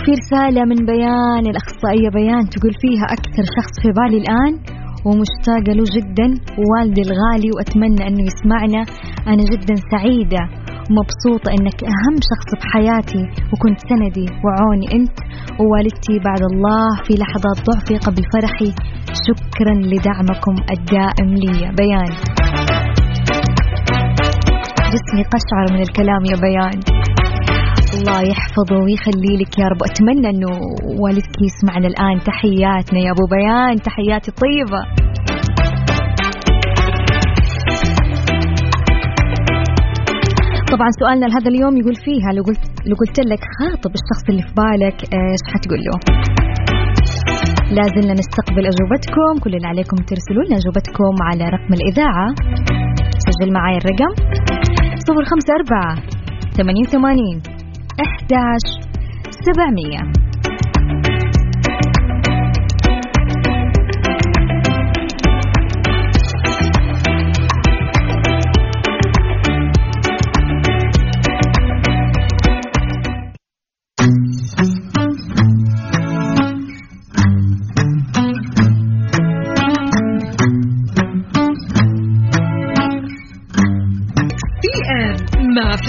وفي 0.00 0.12
رسالة 0.22 0.64
من 0.64 0.80
بيان 0.92 1.44
الأخصائية 1.52 2.08
بيان 2.18 2.44
تقول 2.54 2.72
فيها 2.82 3.06
أكثر 3.16 3.44
شخص 3.56 3.74
في 3.82 3.88
بالي 3.98 4.18
الآن 4.22 4.52
ومشتاقة 5.06 5.72
له 5.78 5.84
جدا 5.96 6.28
والدي 6.70 7.02
الغالي 7.06 7.50
وأتمنى 7.54 8.02
أنه 8.08 8.24
يسمعنا. 8.30 8.82
أنا 9.32 9.42
جدا 9.52 9.74
سعيدة 9.92 10.42
ومبسوطة 10.88 11.48
أنك 11.56 11.78
أهم 11.92 12.16
شخص 12.30 12.48
بحياتي 12.60 13.22
وكنت 13.52 13.78
سندي 13.88 14.26
وعوني 14.44 14.86
أنت 14.98 15.16
ووالدتي 15.60 16.14
بعد 16.28 16.42
الله 16.52 16.88
في 17.04 17.12
لحظات 17.20 17.58
ضعفي 17.68 17.96
قبل 18.06 18.22
فرحي. 18.32 18.70
شكرا 19.26 19.74
لدعمكم 19.90 20.54
الدائم 20.76 21.28
لي. 21.42 21.58
بيان. 21.80 22.12
جسمي 24.92 25.22
قشعر 25.32 25.66
من 25.72 25.80
الكلام 25.80 26.22
يا 26.32 26.36
بيان. 26.46 26.89
الله 28.00 28.20
يحفظه 28.32 28.76
ويخلي 28.84 29.32
لك 29.40 29.58
يا 29.58 29.66
رب. 29.72 29.82
أتمنى 29.90 30.28
أنه 30.30 30.52
والدك 31.02 31.36
يسمعنا 31.48 31.86
الآن. 31.92 32.16
تحياتنا 32.30 32.98
يا 33.06 33.10
أبو 33.14 33.24
بيان. 33.34 33.76
تحياتي 33.88 34.28
الطيبة. 34.32 34.80
طبعا 40.72 40.88
سؤالنا 41.00 41.26
لهذا 41.26 41.48
اليوم 41.48 41.76
يقول 41.76 41.94
فيها 41.94 42.30
لو 42.36 42.42
قلت 42.48 42.64
لو 42.88 42.94
قلت 43.00 43.18
لك 43.32 43.42
خاطب 43.58 43.92
الشخص 43.98 44.24
اللي 44.30 44.42
في 44.42 44.52
بالك 44.60 44.98
إيش 45.14 45.42
حتقول 45.52 45.80
له؟ 45.86 45.96
لا 47.76 47.82
زلنا 47.94 48.14
نستقبل 48.20 48.64
أجوبتكم. 48.72 49.32
كل 49.44 49.54
اللي 49.56 49.66
عليكم 49.66 49.96
ترسلوا 49.96 50.44
لنا 50.44 50.56
أجوبتكم 50.60 51.14
على 51.28 51.44
رقم 51.44 51.72
الإذاعة. 51.78 52.26
سجل 53.26 53.52
معايا 53.52 53.78
الرقم. 53.78 54.12
054 55.08 55.96
88 56.56 57.59
11 58.00 58.80
700 59.44 60.29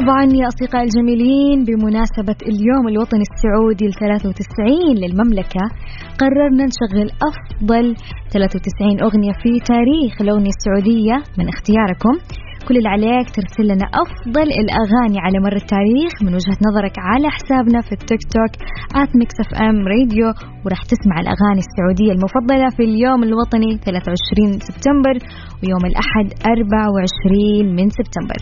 طبعا 0.00 0.24
يا 0.40 0.46
أصدقائي 0.48 0.84
الجميلين 0.88 1.58
بمناسبة 1.68 2.38
اليوم 2.52 2.84
الوطني 2.92 3.24
السعودي 3.30 3.86
ال 3.86 3.94
93 3.94 4.96
للمملكة 5.02 5.64
قررنا 6.20 6.64
نشغل 6.70 7.08
أفضل 7.30 7.84
93 8.32 9.02
أغنية 9.06 9.34
في 9.42 9.52
تاريخ 9.72 10.12
الأغنية 10.24 10.52
السعودية 10.56 11.16
من 11.38 11.46
اختياركم. 11.48 12.14
كل 12.68 12.76
اللي 12.76 12.88
عليك 12.96 13.26
ترسل 13.36 13.66
لنا 13.72 13.86
أفضل 14.04 14.48
الأغاني 14.62 15.18
على 15.24 15.36
مر 15.46 15.56
التاريخ 15.62 16.12
من 16.24 16.32
وجهة 16.38 16.58
نظرك 16.68 16.94
على 17.10 17.28
حسابنا 17.36 17.80
في 17.86 17.92
ال 17.98 18.22
TikTok 18.34 18.52
at 19.02 19.10
Mix 19.20 19.36
FM 19.44 19.76
Radio 19.94 20.26
وراح 20.64 20.82
تسمع 20.92 21.16
الأغاني 21.24 21.62
السعودية 21.66 22.12
المفضلة 22.16 22.66
في 22.76 22.82
اليوم 22.90 23.20
الوطني 23.28 23.70
23 23.76 24.60
سبتمبر 24.68 25.16
ويوم 25.60 25.84
الأحد 25.90 26.26
24 26.46 27.76
من 27.76 27.86
سبتمبر. 27.98 28.40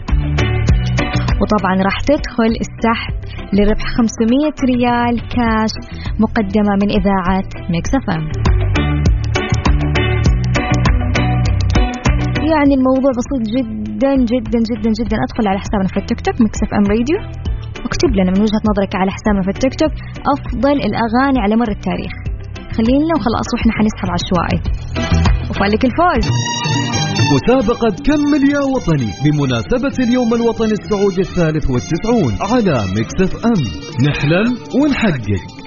وطبعا 1.41 1.75
راح 1.89 1.97
تدخل 2.11 2.53
السحب 2.65 3.15
لربح 3.53 3.87
500 3.99 4.55
ريال 4.71 5.15
كاش 5.35 5.73
مقدمة 6.25 6.73
من 6.83 6.89
إذاعة 6.99 7.45
Mix 7.71 7.95
FM. 7.95 8.25
يعني 12.53 12.75
الموضوع 12.79 13.13
بسيط 13.21 13.43
جدا 13.57 14.15
جدا 14.33 14.59
جدا 14.71 14.91
جدا. 15.01 15.17
أدخل 15.27 15.45
على 15.51 15.59
حسابنا 15.59 15.89
في 15.95 15.97
ال 16.03 16.21
TikTok 16.21 16.41
Mix 16.41 16.59
FM 16.65 16.85
Radio 16.93 17.19
واكتب 17.83 18.11
لنا 18.19 18.31
من 18.35 18.41
وجهة 18.45 18.63
نظرك 18.71 18.93
على 19.01 19.11
حسابنا 19.17 19.43
في 19.43 19.51
التيك 19.55 19.75
توك 19.81 19.93
أفضل 20.35 20.77
الأغاني 20.89 21.39
على 21.45 21.57
مر 21.57 21.71
التاريخ. 21.79 22.13
خلينا 22.77 23.13
وخلاص 23.17 23.49
وإحنا 23.55 23.73
حنسحب 23.79 24.09
عشوائي 24.17 24.59
وفالك 25.51 25.85
الفوز. 25.85 26.27
مسابقة 27.35 27.97
كمل 28.05 28.51
يا 28.55 28.61
وطني 28.61 29.11
بمناسبة 29.25 30.05
اليوم 30.05 30.35
الوطني 30.35 30.73
السعودي 30.73 31.21
الثالث 31.21 31.71
والتسعون 31.71 32.37
على 32.41 32.85
مكسف 32.97 33.47
أم. 33.47 33.63
نحلم 34.09 34.57
ونحقق. 34.81 35.58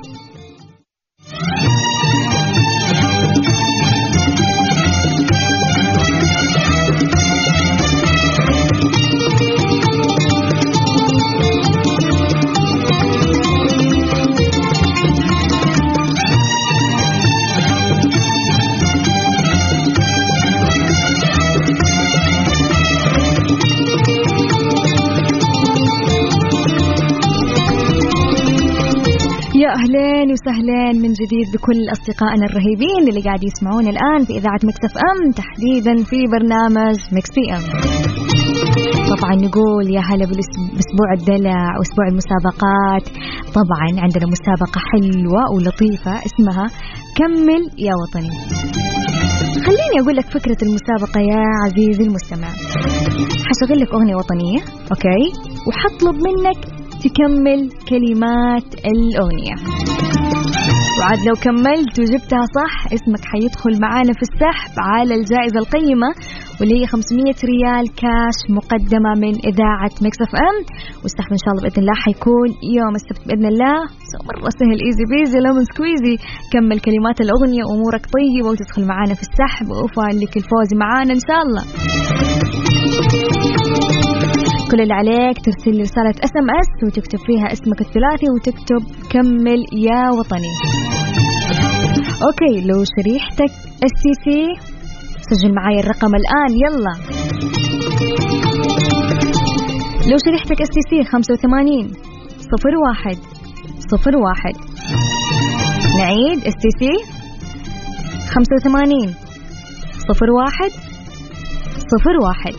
يا 29.92 29.98
أهلين 29.98 30.32
وسهلين 30.32 31.02
من 31.02 31.14
جديد 31.14 31.48
بكل 31.54 31.80
أصدقائنا 31.92 32.46
الرهيبين 32.46 33.04
اللي 33.10 33.22
قاعد 33.22 33.44
يسمعون 33.44 33.88
الآن 33.88 34.26
في 34.26 34.34
إذاعة 34.38 34.60
Mix 34.64 34.82
FM 34.90 35.32
تحديدا 35.32 36.04
في 36.04 36.18
برنامج 36.36 36.98
Mix 37.12 37.32
PM. 37.36 37.64
طبعا 39.12 39.36
نقول 39.36 39.86
يا 39.96 40.02
هلا 40.10 40.26
باسبوع 40.26 41.10
الدلع 41.18 41.62
وأسبوع 41.78 42.06
المسابقات 42.12 43.06
طبعا 43.60 43.88
عندنا 44.04 44.26
مسابقة 44.36 44.80
حلوة 44.92 45.42
ولطيفة 45.56 46.14
اسمها 46.28 46.66
كمل 47.18 47.64
يا 47.88 47.94
وطني. 48.02 48.32
خليني 49.66 49.96
أقول 50.02 50.16
لك 50.16 50.26
فكرة 50.26 50.58
المسابقة 50.68 51.20
يا 51.22 51.44
عزيزي 51.66 52.04
المستمع. 52.04 52.48
حشغل 53.48 53.80
لك 53.82 53.94
أغنية 53.94 54.16
وطنية 54.16 54.60
okay 54.92 55.24
وحطلب 55.68 56.16
منك 56.28 56.81
تكمل 57.06 57.62
كلمات 57.90 58.70
الأغنية. 58.94 59.56
وعاد 61.00 61.20
لو 61.28 61.36
كملت 61.46 62.00
وجبتها 62.00 62.44
صح 62.58 62.76
اسمك 62.94 63.24
حيدخل 63.32 63.74
معانا 63.82 64.14
في 64.14 64.24
السحب 64.30 64.74
على 64.78 65.14
الجائزة 65.16 65.60
القيمة 65.64 66.10
واللي 66.60 66.76
هي 66.82 66.86
500 66.88 67.24
ريال 67.52 67.86
كاش 68.02 68.38
مقدمة 68.60 69.12
من 69.24 69.34
إذاعة 69.52 69.94
Mix 70.04 70.20
FM 70.26 70.58
والسحب 71.02 71.32
إن 71.38 71.42
شاء 71.44 71.52
الله 71.52 71.64
بإذن 71.64 71.82
الله 71.84 71.98
حيكون 72.06 72.50
يوم 72.78 72.94
السبت 73.00 73.24
بإذن 73.28 73.46
الله. 73.54 73.78
مرة 74.30 74.50
سهل 74.60 74.80
easy 74.86 75.06
peasy 75.12 75.40
lemon 75.46 75.64
squeezy 75.72 76.16
كمل 76.54 76.80
كلمات 76.88 77.18
الأغنية 77.26 77.64
وأمورك 77.66 78.04
طيبة 78.16 78.50
وتدخل 78.50 78.84
معانا 78.92 79.14
في 79.20 79.24
السحب. 79.28 79.68
وفالك 79.70 80.34
الفوز 80.42 80.70
معانا 80.84 81.14
إن 81.18 81.24
شاء 81.28 81.42
الله. 81.46 81.64
كل 84.72 84.82
اللي 84.82 84.94
عليك 84.94 85.46
ترسل 85.46 85.72
لي 85.72 85.82
رسالة 85.82 86.10
SMS 86.10 86.84
وتكتب 86.84 87.20
فيها 87.20 87.54
اسمك 87.54 87.82
الثلاثي 87.82 88.28
وتكتب 88.36 88.82
كمل 89.12 89.62
يا 89.74 90.10
وطني. 90.18 90.54
okay 92.28 92.68
لو 92.68 92.84
شريحتك 92.96 93.54
STC 93.86 94.40
سجل 95.30 95.56
معاي 95.56 95.80
الرقم 95.80 96.12
الآن 96.16 96.52
يلا. 96.64 96.94
لو 100.12 100.18
شريحتك 100.26 100.62
STC 100.62 101.04
85 101.04 101.94
صفر 102.40 102.74
واحد 102.88 103.18
صفر 103.92 104.18
واحد 104.18 104.56
نعيد 105.98 106.38
STC 106.48 106.92
85 108.36 109.14
صفر 110.08 110.32
واحد 110.32 110.72
صفر 111.92 112.16
واحد 112.26 112.54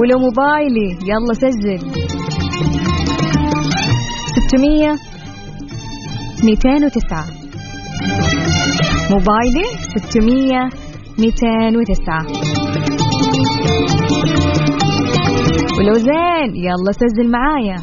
ولو 0.00 0.18
موبايلي 0.18 0.98
يلا 1.02 1.34
سجل. 1.34 1.80
600 4.48 4.98
209 6.44 7.24
موبايلي 9.10 9.64
600 10.10 10.70
209 11.18 12.26
ولو 15.78 15.94
زين 15.94 16.56
يلا 16.56 16.92
سجل 16.92 17.30
معايا. 17.30 17.76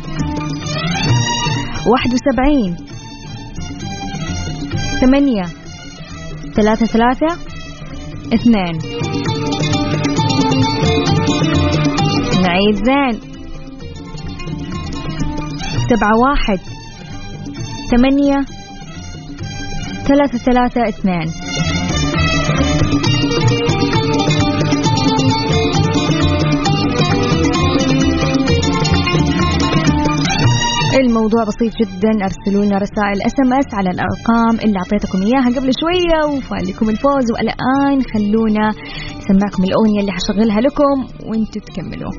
71 1.86 2.76
8 5.02 5.44
3 6.56 6.86
3 6.86 7.28
2 8.34 8.80
نعيد 12.48 12.76
زين 12.76 13.20
سبعة 15.90 16.14
واحد. 16.18 16.60
ثمانية 17.92 18.46
ثلاثة 20.08 20.38
ثلاثة 20.38 20.90
اثنين 20.90 21.28
الموضوع 31.08 31.42
بسيط 31.50 31.74
جدا. 31.82 32.12
أرسلوا 32.28 32.66
لنا 32.66 32.78
رسائل 32.78 33.18
SMS 33.28 33.70
على 33.74 33.90
الأرقام 33.96 34.56
اللي 34.64 34.78
أعطيتكم 34.82 35.20
إياها 35.28 35.50
قبل 35.58 35.70
شوية 35.82 36.20
وفالكم 36.32 36.90
الفوز. 36.90 37.26
والآن 37.34 37.98
خلونا 38.14 38.66
نسمعكم 39.20 39.62
الأغنية 39.68 40.00
اللي 40.02 40.14
حشغلها 40.18 40.62
لكم 40.62 40.96
وأنتم 41.28 41.60
تكملوا. 41.68 42.14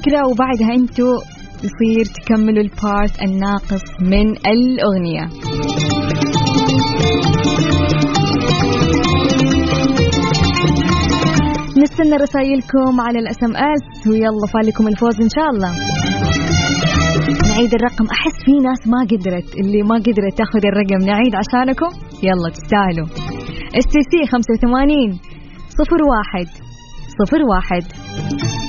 الفكرة 0.00 0.28
وبعدها 0.28 0.74
أنتوا 0.74 1.14
يصير 1.64 2.04
تكملوا 2.04 2.62
ال 2.62 2.74
part 2.74 3.22
الناقص 3.22 3.84
من 4.00 4.28
الأغنية. 4.30 5.24
نستنى 11.82 12.16
رسائلكم 12.16 13.00
على 13.00 13.18
ال 13.18 13.36
SMS 13.44 14.06
ويلا 14.06 14.46
فالكم 14.52 14.88
الفوز 14.88 15.20
إن 15.20 15.28
شاء 15.28 15.48
الله. 15.54 15.72
نعيد 17.48 17.74
الرقم 17.74 18.06
أحس 18.16 18.36
في 18.44 18.52
ناس 18.52 18.88
ما 18.88 19.00
قدرت 19.12 19.54
اللي 19.60 19.82
ما 19.82 19.96
قدرت 19.96 20.34
تاخذ 20.38 20.62
الرقم 20.70 21.06
نعيد 21.06 21.34
عشانكم؟ 21.34 21.90
يلا 22.22 22.48
تستاهلوا. 22.56 23.08
STC 23.78 24.26
85 24.32 25.18
صفر 25.68 26.00
واحد 26.12 26.48
صفر 27.18 27.40
واحد. 27.52 27.84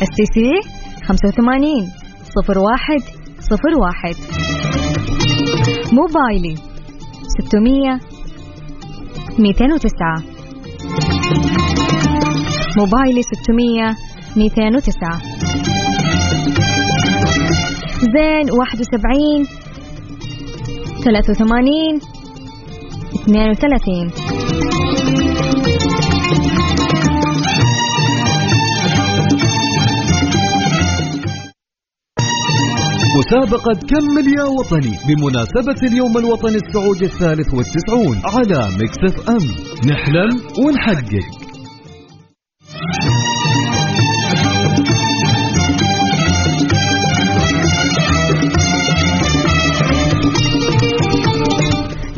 STC 0.04 0.81
85 1.08 1.92
صفر 2.24 2.58
واحد 2.60 3.02
صفر 3.40 3.76
واحد. 3.82 4.16
موبايلي 5.94 6.56
600 7.50 8.00
209 9.40 10.24
موبايلي 12.78 13.22
600 13.22 13.96
209 14.38 15.22
زين 18.02 18.52
71 18.52 19.48
83 21.04 22.02
32 23.26 24.81
مسابقة 33.17 33.74
كمل 33.74 34.28
يا 34.39 34.43
وطني 34.43 34.93
بمناسبة 35.08 35.88
اليوم 35.88 36.17
الوطني 36.17 36.56
السعودي 36.56 37.06
الثالث 37.06 37.54
والتسعون 37.54 38.17
على 38.26 38.60
مكسف 38.82 39.30
أم 39.30 39.43
نحلم 39.91 40.32
ونحقق. 40.65 41.28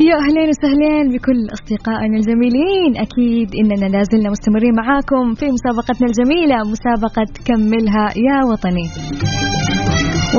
يا 0.00 0.16
أهلين 0.24 0.48
وسهلين 0.48 1.12
بكل 1.12 1.40
أصدقائنا 1.52 2.16
الجميلين. 2.16 2.96
أكيد 2.96 3.48
إننا 3.60 3.96
لازلنا 3.96 4.30
مستمرين 4.30 4.74
معاكم 4.76 5.34
في 5.34 5.46
مسابقتنا 5.56 6.08
الجميلة 6.08 6.56
مسابقة 6.72 7.26
كملها 7.46 8.06
يا 8.16 8.38
وطني. 8.50 8.86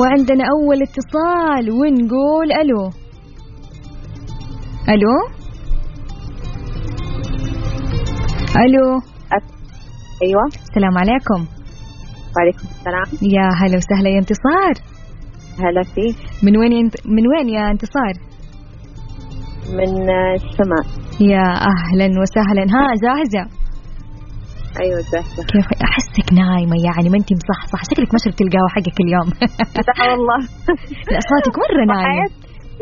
وعندنا 0.00 0.44
أول 0.44 0.82
اتصال 0.82 1.70
ونقول 1.70 2.52
ألو. 2.52 2.90
ألو؟ 4.88 5.16
ألو؟ 8.56 9.00
أيوه. 10.22 10.46
السلام 10.46 10.98
عليكم. 10.98 11.46
وعليكم 12.36 12.64
السلام. 12.78 13.04
يا 13.22 13.48
هلا 13.60 13.76
وسهلا 13.76 14.08
يا 14.08 14.18
انتصار. 14.18 14.74
هلا 15.58 15.82
فيك. 15.82 16.16
من 16.42 16.56
وين 16.56 16.72
ينت... 16.72 16.94
من 17.06 17.26
وين 17.28 17.48
يا 17.48 17.70
انتصار؟ 17.70 18.14
من 19.72 20.10
الشمال. 20.34 20.86
يا 21.20 21.46
أهلا 21.72 22.20
وسهلا. 22.20 22.62
ها 22.62 22.86
جاهزه 23.02 23.65
أيوه 24.82 25.00
كيف 25.52 25.68
أحسك 25.88 26.28
نايمة 26.42 26.76
يعني؟ 26.88 27.08
ما 27.12 27.16
انت 27.20 27.30
مصحصح 27.40 27.80
شكلك 27.90 28.10
ما 28.14 28.18
شربتي 28.24 28.44
القهوة 28.44 28.68
حقك 28.76 28.98
اليوم. 29.04 29.28
لا 29.98 30.04
والله. 30.12 30.38
لا 31.12 31.18
صوتك 31.30 31.54
مرة 31.62 31.82
نايم. 31.92 32.26
صحيت 32.26 32.32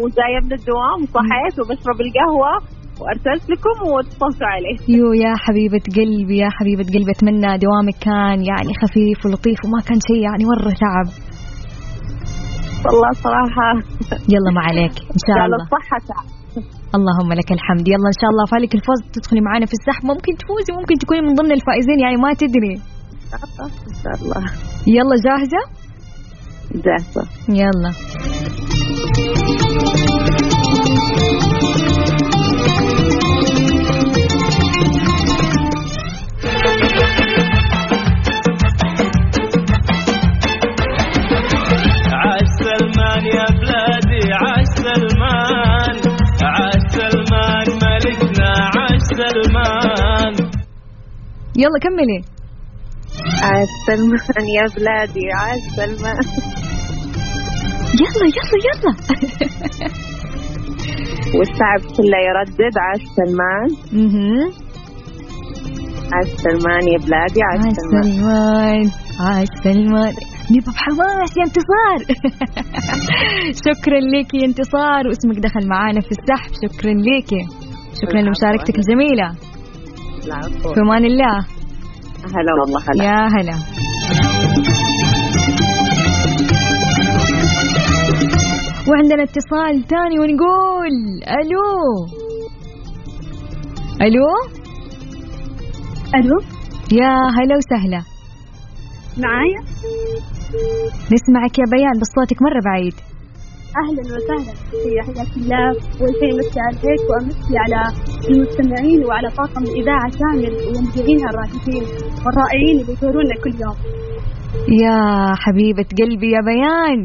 وجاية 0.02 0.40
من 0.44 0.52
الدوام 0.59 0.98
وصحيت 1.04 1.54
وبشرب 1.61 1.98
القهوة 2.07 2.52
وأرسلت 3.00 3.44
لكم 3.50 3.76
واتصلتوا 3.92 4.46
علي. 4.54 4.74
يو 4.98 5.12
يا 5.12 5.33
حبيبة 5.44 5.85
قلبي 5.98 6.37
يا 6.44 6.50
حبيبة 6.57 6.85
قلبي 6.94 7.11
أتمنى 7.16 7.59
دوامك 7.64 7.96
كان 8.09 8.38
يعني 8.50 8.72
خفيف 8.83 9.18
ولطيف 9.26 9.59
وما 9.64 9.80
كان 9.88 9.98
شيء 10.09 10.22
يعني 10.28 10.44
مرة 10.52 10.72
تعب. 10.85 11.09
والله 12.87 13.12
صراحة. 13.12 13.68
يلا 14.35 14.50
ما 14.57 14.62
عليك 14.68 14.94
إن 15.14 15.20
شاء 15.26 15.44
الله. 15.44 15.57
الصحه 15.64 15.98
تعب 16.09 16.34
اللهم 16.96 17.30
لك 17.40 17.52
الحمد. 17.52 17.88
يلا 17.88 18.09
إن 18.12 18.18
شاء 18.20 18.30
الله 18.33 18.44
فالك 18.52 18.72
الفوز 18.74 19.00
تدخلي 19.12 19.40
معنا 19.40 19.66
في 19.66 19.74
السحب 19.78 20.04
ممكن 20.12 20.33
تفوزي 20.40 20.72
ممكن 20.78 20.94
تكوني 21.02 21.20
من 21.26 21.35
ضمن 21.35 21.52
الفائزين 21.52 21.98
يعني 22.04 22.16
ما 22.16 22.30
تدري. 22.42 22.74
إن 23.90 23.96
شاء 24.02 24.14
الله. 24.22 24.42
يلا 24.96 25.16
جاهزة؟ 25.26 25.62
جاهزة. 26.85 27.24
يلا. 27.48 27.90
يلا 51.56 51.78
كملي. 51.82 52.20
عاش 53.42 53.68
سلمان 53.86 54.46
يا 54.56 54.64
بلادي 54.76 55.32
عاش 55.34 55.60
سلمان 55.76 56.16
يلا 58.00 58.26
يلا 58.36 58.58
يلا. 58.66 58.92
والشعب 61.38 61.80
كله 61.96 62.18
يردد 62.28 62.74
عاش 62.78 63.02
سلمان 63.18 63.68
مهم. 63.92 64.52
عاش 66.12 66.26
سلمان 66.26 66.82
يا 66.92 66.98
بلادي 67.06 67.40
عاش 67.42 67.64
عاش 67.64 67.74
سلمان 67.76 68.02
سلمان 68.02 68.90
عاش 69.20 69.48
سلمان 69.64 70.12
نبقى 70.50 70.72
بحماس 70.72 71.36
يا 71.36 71.44
انتصار. 71.44 71.98
شكرا 73.66 74.00
لك 74.00 74.34
يا 74.34 74.44
انتصار. 74.46 75.02
واسمك 75.08 75.38
دخل 75.38 75.68
معانا 75.68 76.00
في 76.00 76.10
السحب. 76.10 76.52
شكرا 76.64 76.92
لك. 76.92 77.30
شكرا 78.02 78.20
لمشاركتك 78.20 78.76
الجميلة. 78.78 79.24
العفو 79.30 79.53
في 80.24 80.80
أمان 80.80 81.04
الله. 81.04 81.38
هلا 82.24 82.52
والله 82.60 82.80
هلا. 82.88 83.04
يا 83.04 83.26
هلا. 83.26 83.56
وعندنا 88.88 89.22
اتصال 89.22 89.88
ثاني 89.88 90.18
ونقول 90.18 90.94
ألو. 91.28 92.06
ألو. 94.02 94.26
ألو. 96.14 96.38
يا 96.92 97.14
هلا 97.37 97.56
وسهلا. 97.56 98.02
معايا؟ 99.18 99.60
نسمعك 101.12 101.58
يا 101.58 101.64
بيان 101.72 102.00
بس 102.00 102.08
صوتك 102.16 102.42
مرة 102.42 102.60
بعيد. 102.64 102.94
أهلا 103.82 104.02
وسهلا 104.14 104.54
في 104.70 104.90
حياك 105.06 105.37
الله. 105.37 105.68
اول 106.00 106.12
شيء 106.20 106.32
مسي 106.38 106.60
عليك 106.60 107.02
وامسي 107.10 107.54
على 107.64 107.80
المستمعين 108.30 109.04
وعلى 109.06 109.28
طاقم 109.30 109.62
الإذاعة 109.62 110.10
كامل 110.20 110.52
ومذيعينها 110.76 111.30
الرائعين 111.30 111.84
والرائعين 112.26 112.80
اللي 112.80 112.92
يزورونا 112.92 113.34
كل 113.44 113.54
يوم. 113.64 113.76
يا 114.82 114.98
حبيبة 115.34 115.87
قلبي 116.00 116.30
يا 116.30 116.40
بيان. 116.50 117.00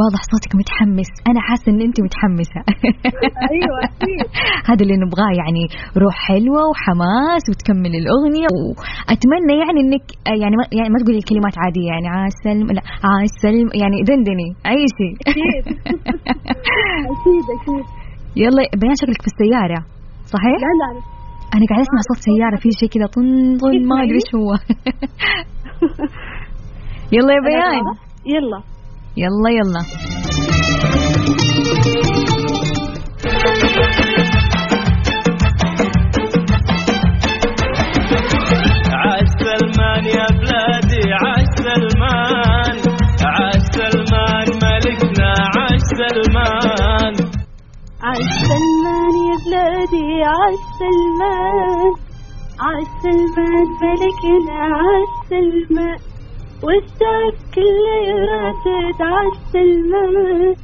واضح 0.00 0.20
صوتك 0.32 0.52
متحمس. 0.60 1.10
أنا 1.30 1.40
حاسة 1.48 1.72
إن 1.72 1.80
أنت 1.80 1.98
متحمسة. 2.06 2.60
أيوه 3.52 3.78
أكيد. 3.88 4.26
هذا 4.70 4.82
اللي 4.84 4.96
نبغاه 5.04 5.32
يعني 5.42 5.64
روح 6.02 6.14
حلوة 6.28 6.60
وحماس 6.70 7.44
وتكمل 7.50 7.92
الأغنية. 8.00 8.48
وأتمنى 8.56 9.54
يعني 9.64 9.78
إنك 9.84 10.04
يعني 10.42 10.54
ما 10.60 10.64
يعني 10.78 10.90
ما 10.94 10.98
تقولي 11.02 11.18
الكلمات 11.22 11.54
عادية 11.62 11.88
يعني 11.92 12.08
عاش 12.14 12.34
سلم 12.44 12.66
لا 12.76 12.82
عاش 13.08 13.32
سلم 13.44 13.68
يعني 13.82 13.96
دندني 14.08 14.48
عيشي 14.70 15.10
أكيد. 15.30 15.64
أكيد 17.12 17.46
أكيد. 17.56 17.84
يلا 18.42 18.62
بيان 18.80 18.94
شكلك 19.02 19.20
في 19.24 19.30
السيارة 19.32 19.80
صحيح؟ 20.34 20.58
لا 20.64 20.72
لا 20.80 20.88
أنا 21.54 21.64
قاعدة 21.70 21.82
أسمع 21.86 22.00
صوت 22.10 22.20
سيارة 22.28 22.56
في 22.62 22.68
شيء 22.80 22.88
كذا 22.88 23.06
طن 23.06 23.58
طن 23.62 23.88
ما 23.88 23.96
أدري 24.02 24.14
إيش 24.20 24.30
هو. 24.38 24.50
يلا 27.12 27.32
يا 27.34 27.40
بيان. 27.48 27.84
يلا. 28.26 28.77
يلا 29.18 29.50
يلا. 29.50 29.82
عاش 37.98 39.28
سلمان 39.42 40.04
يا 40.04 40.26
بلادي 40.38 41.12
عاش 41.22 41.46
سلمان. 41.64 42.76
عاش 43.24 43.62
سلمان 43.76 44.46
ملكنا 44.62 45.32
عاش 45.56 45.80
سلمان. 45.98 47.14
عاش 48.02 48.26
سلمان 48.48 49.14
يا 49.28 49.36
بلادي 49.44 50.08
عاش 50.34 50.60
سلمان. 50.80 51.92
عاش 52.60 52.86
سلمان 53.02 53.66
ملكنا 53.82 54.58
عاش 54.78 55.12
سلمان. 55.30 55.98
والشعب 56.62 57.34
كله 57.54 57.94
يراتد 58.08 59.02
عاش 59.02 59.36
سلمان 59.52 60.54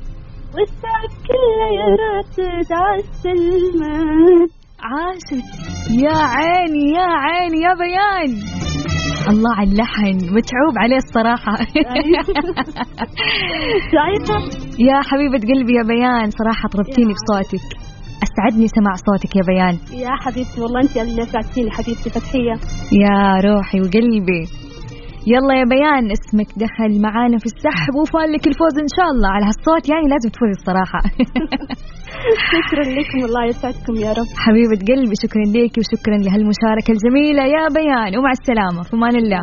والشعب 0.54 1.10
كله 1.26 1.66
يراتد 1.80 2.72
عاش 2.72 3.04
سلمان 3.22 4.46
عاشت 4.90 5.44
يا 5.90 6.16
عيني 6.16 6.90
يا 6.96 7.08
عيني 7.24 7.58
يا 7.66 7.74
بيان. 7.74 8.30
الله 9.30 9.54
على 9.56 9.70
اللحن 9.70 10.16
متعوب 10.16 10.74
عليه 10.78 10.96
الصراحة. 10.96 11.52
يا 14.88 15.00
حبيبة 15.08 15.38
قلبي 15.38 15.72
يا 15.76 15.82
بيان 15.82 16.30
صراحة 16.30 16.68
طربتيني 16.68 17.12
بصوتك 17.12 17.66
أسعدني 18.22 18.68
سماع 18.68 18.94
صوتك 18.94 19.36
يا 19.36 19.42
بيان. 19.46 20.00
يا 20.00 20.10
حبيبتي 20.20 20.60
والله 20.60 20.80
أنت 20.80 20.96
اللي 20.96 21.24
ساعدتيني 21.26 21.70
حبيبتي 21.70 22.10
فتحية. 22.10 22.54
يا 22.92 23.40
روحي 23.44 23.80
وقلبي. 23.80 24.63
يلا 25.32 25.54
يا 25.60 25.66
بيان 25.74 26.04
اسمك 26.16 26.50
دخل 26.64 26.92
معانا 27.06 27.38
في 27.38 27.46
السحب 27.52 27.94
وفال 28.00 28.32
لك 28.32 28.46
الفوز 28.46 28.74
إن 28.84 28.90
شاء 28.96 29.08
الله. 29.14 29.28
على 29.34 29.44
هالصوت 29.50 29.84
يعني 29.92 30.06
لازم 30.12 30.28
تفوزي 30.34 30.56
الصراحة. 30.60 31.00
شكرا 32.52 32.84
لكم 32.98 33.20
الله 33.28 33.44
يسعدكم 33.50 33.94
يا 34.04 34.12
رب. 34.18 34.30
حبيبة 34.44 34.78
قلبي 34.90 35.14
شكرا 35.24 35.44
لك 35.56 35.74
وشكرا 35.78 36.16
لهالمشاركة 36.24 36.90
الجميلة 36.96 37.42
يا 37.56 37.64
بيان. 37.78 38.18
ومع 38.18 38.32
السلامة 38.38 38.82
في 38.82 38.94
أمان 38.96 39.16
الله. 39.16 39.42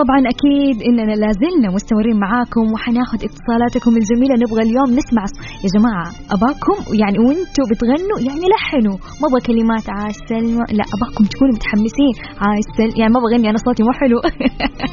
سلام 0.00 0.06
طبعا 0.06 0.20
أكيد 0.34 0.82
إننا 0.88 1.14
لازلنا 1.24 1.68
مستمرين 1.74 2.16
معاكم 2.20 2.72
وحناخذ 2.72 3.18
اتصالاتكم 3.28 3.92
الجميلة. 4.00 4.34
نبغى 4.44 4.62
اليوم 4.62 4.90
نسمع 4.98 5.24
يا 5.64 5.68
جماعة 5.76 6.06
أباكم 6.36 6.76
يعني 7.00 7.18
وأنتم 7.18 7.64
بتغنوا 7.70 8.18
يعني 8.28 8.46
لحنوا 8.52 8.96
ما 9.20 9.26
أبغى 9.28 9.40
كلمات 9.48 9.86
عاش 9.96 10.16
سلمى 10.28 10.64
لا 10.78 10.84
أباكم 10.96 11.24
تكونوا 11.24 11.54
متحمسين. 11.54 12.14
عاش 12.44 12.66
سلمى 12.76 12.92
يعني 13.00 13.12
ما 13.12 13.20
أبغى 13.20 13.34
اغني 13.34 13.50
أنا 13.50 13.58
صوتي 13.66 13.82
مو 13.82 13.92
حلو. 14.00 14.18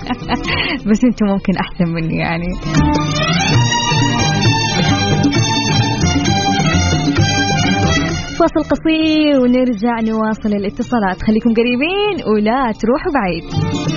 بس 0.89 0.99
أنتم 1.09 1.25
ممكن 1.33 1.53
أحسن 1.63 1.87
مني 1.95 2.17
يعني. 2.25 2.49
فاصل 8.39 8.69
قصير 8.71 9.39
ونرجع 9.41 9.95
نواصل 10.09 10.49
الاتصالات. 10.49 11.17
خليكم 11.27 11.49
قريبين 11.59 12.15
ولا 12.31 12.71
تروحوا 12.81 13.11
بعيد. 13.13 13.96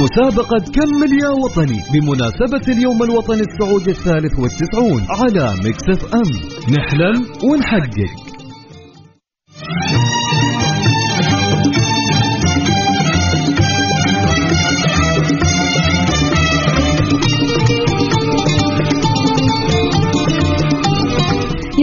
مسابقة 0.00 0.58
كمل 0.58 1.12
يا 1.22 1.28
وطني 1.28 1.80
بمناسبة 1.92 2.72
اليوم 2.72 3.02
الوطني 3.02 3.40
السعودي 3.40 3.90
الثالث 3.90 4.38
والتسعون 4.38 5.06
على 5.08 5.54
مكسف 5.64 6.14
أم. 6.14 6.30
نحلم 6.74 7.26
ونحقق. 7.44 8.29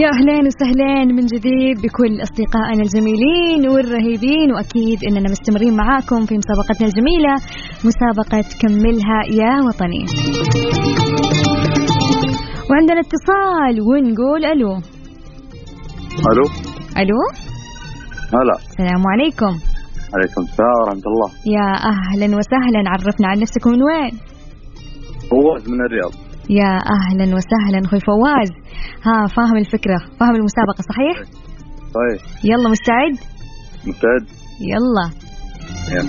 يا 0.08 0.12
أهلين 0.14 0.46
وسهلين 0.46 1.08
من 1.16 1.26
جديد 1.26 1.76
بكل 1.82 2.22
أصدقائنا 2.22 2.82
الجميلين 2.82 3.68
والرهيبين 3.68 4.52
وأكيد 4.54 4.98
إننا 5.08 5.30
مستمرين 5.30 5.76
معاكم 5.76 6.26
في 6.26 6.34
مسابقتنا 6.42 6.86
الجميلة 6.88 7.34
مسابقة 7.88 8.44
كملها 8.60 9.18
يا 9.40 9.52
وطني. 9.66 10.04
وعندنا 12.70 13.00
اتصال 13.00 13.74
ونقول 13.88 14.44
ألو. 14.44 14.72
ألو؟ 16.30 16.44
ألو؟ 17.00 17.20
هلا. 18.34 18.56
السلام 18.70 19.02
عليكم. 19.12 19.52
عليكم 20.14 20.42
السلام 20.48 20.76
ورحمة 20.82 21.06
الله. 21.10 21.30
يا 21.56 21.68
أهلا 21.92 22.36
وسهلا 22.36 22.82
عرفنا 22.86 23.28
عن 23.28 23.38
نفسك 23.38 23.66
من 23.66 23.82
وين؟ 23.82 24.12
فواز 25.30 25.68
من 25.68 25.80
الرياض. 25.86 26.27
يا 26.50 26.78
أهلا 26.96 27.24
وسهلا 27.36 27.78
أخوي 27.84 28.00
فواز 28.00 28.50
ها 29.06 29.26
فاهم 29.26 29.56
الفكرة 29.56 29.98
فاهم 30.20 30.34
المسابقة 30.34 30.82
صحيح؟ 30.88 31.30
طيب 31.94 32.20
يلا 32.44 32.68
مستعد؟ 32.68 33.18
مستعد 33.86 34.26
يلا 34.60 35.10
يلا. 35.92 36.08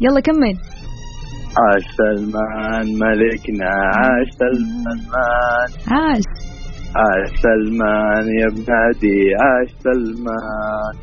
يلا 0.00 0.20
كمل. 0.20 0.54
عاش 1.58 1.84
سلمان 2.00 2.86
ملكنا 3.02 3.70
عاش 3.96 4.28
سلمان. 4.42 5.68
عاش. 5.92 6.24
عاش 6.96 7.30
سلمان 7.46 8.26
يا 8.40 8.46
بنادي 8.46 9.20
عاش 9.42 9.70
سلمان. 9.84 10.94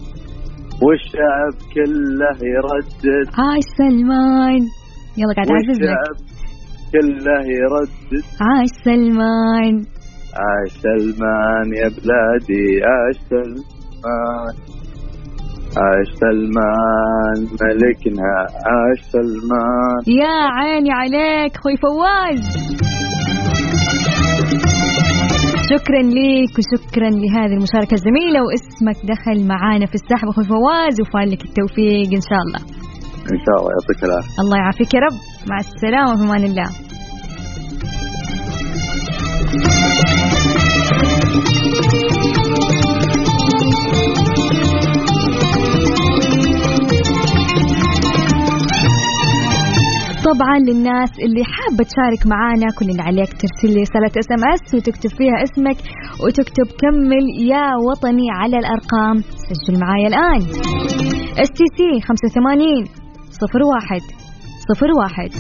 والشعب 0.84 1.56
كله 1.74 2.38
يردد. 2.56 3.28
عاش 3.28 3.64
سلمان. 3.78 4.62
يلا 5.18 5.34
قاعد 5.36 5.50
أعزز 5.52 5.80
لك. 5.82 5.90
والشعب 5.90 6.18
كله 6.92 7.40
يردد. 7.60 8.26
عاش 8.42 8.70
سلمان. 8.84 9.76
عاش 10.42 10.72
سلمان 10.72 11.68
يا 11.82 11.88
بلادي 11.88 12.68
عاش 12.92 13.18
سلمان. 13.30 14.56
عاش 15.78 16.08
سلمان 16.24 17.38
ملكنا 17.62 18.32
عاش 18.68 19.00
سلمان. 19.16 20.00
يا 20.08 20.38
عيني 20.58 20.92
عليك 20.92 21.56
أخوي 21.56 21.78
فواز. 21.78 22.42
شكرا 25.72 26.02
ليك 26.02 26.54
وشكرا 26.60 27.10
لهذه 27.10 27.54
المشاركة 27.58 27.94
الجميلة 27.94 28.40
واسمك 28.46 29.06
دخل 29.06 29.48
معانا 29.48 29.86
في 29.86 29.96
السحب 29.96 30.28
أخوي 30.30 30.44
فواز 30.44 31.02
وفال 31.02 31.32
لك 31.32 31.42
التوفيق 31.46 32.10
إن 32.20 32.26
شاء 32.30 32.42
الله. 32.46 32.62
إن 33.34 33.40
شاء 33.46 33.56
الله 33.60 33.72
يعطيك 33.76 34.04
العافية. 34.04 34.42
الله 34.42 34.58
يعافيك 34.58 34.94
يا 34.94 35.00
رب. 35.00 35.18
مع 35.50 35.58
السلامة 35.60 36.16
في 36.18 36.24
أمان 36.24 36.44
الله. 36.44 36.70
طبعا 50.30 50.58
للناس 50.68 51.12
اللي 51.26 51.44
حابة 51.54 51.84
تشارك 51.90 52.28
معانا. 52.34 52.68
كل 52.80 52.90
اللي 52.92 53.02
عليك 53.02 53.32
ترسل 53.42 53.70
لي 53.76 53.82
رسالة 53.82 54.14
SMS 54.22 54.76
وتكتب 54.76 55.10
فيها 55.18 55.38
اسمك 55.46 55.78
وتكتب 56.24 56.68
كمل 56.82 57.26
يا 57.54 57.66
وطني 57.88 58.28
على 58.40 58.58
الأرقام. 58.62 59.18
سجل 59.50 59.80
معايا 59.84 60.08
الآن. 60.08 60.42
STC 61.42 61.90
85 62.08 62.86
صفر 63.42 63.62
واحد 63.74 64.04
صفر 64.70 64.90
واحد. 65.02 65.32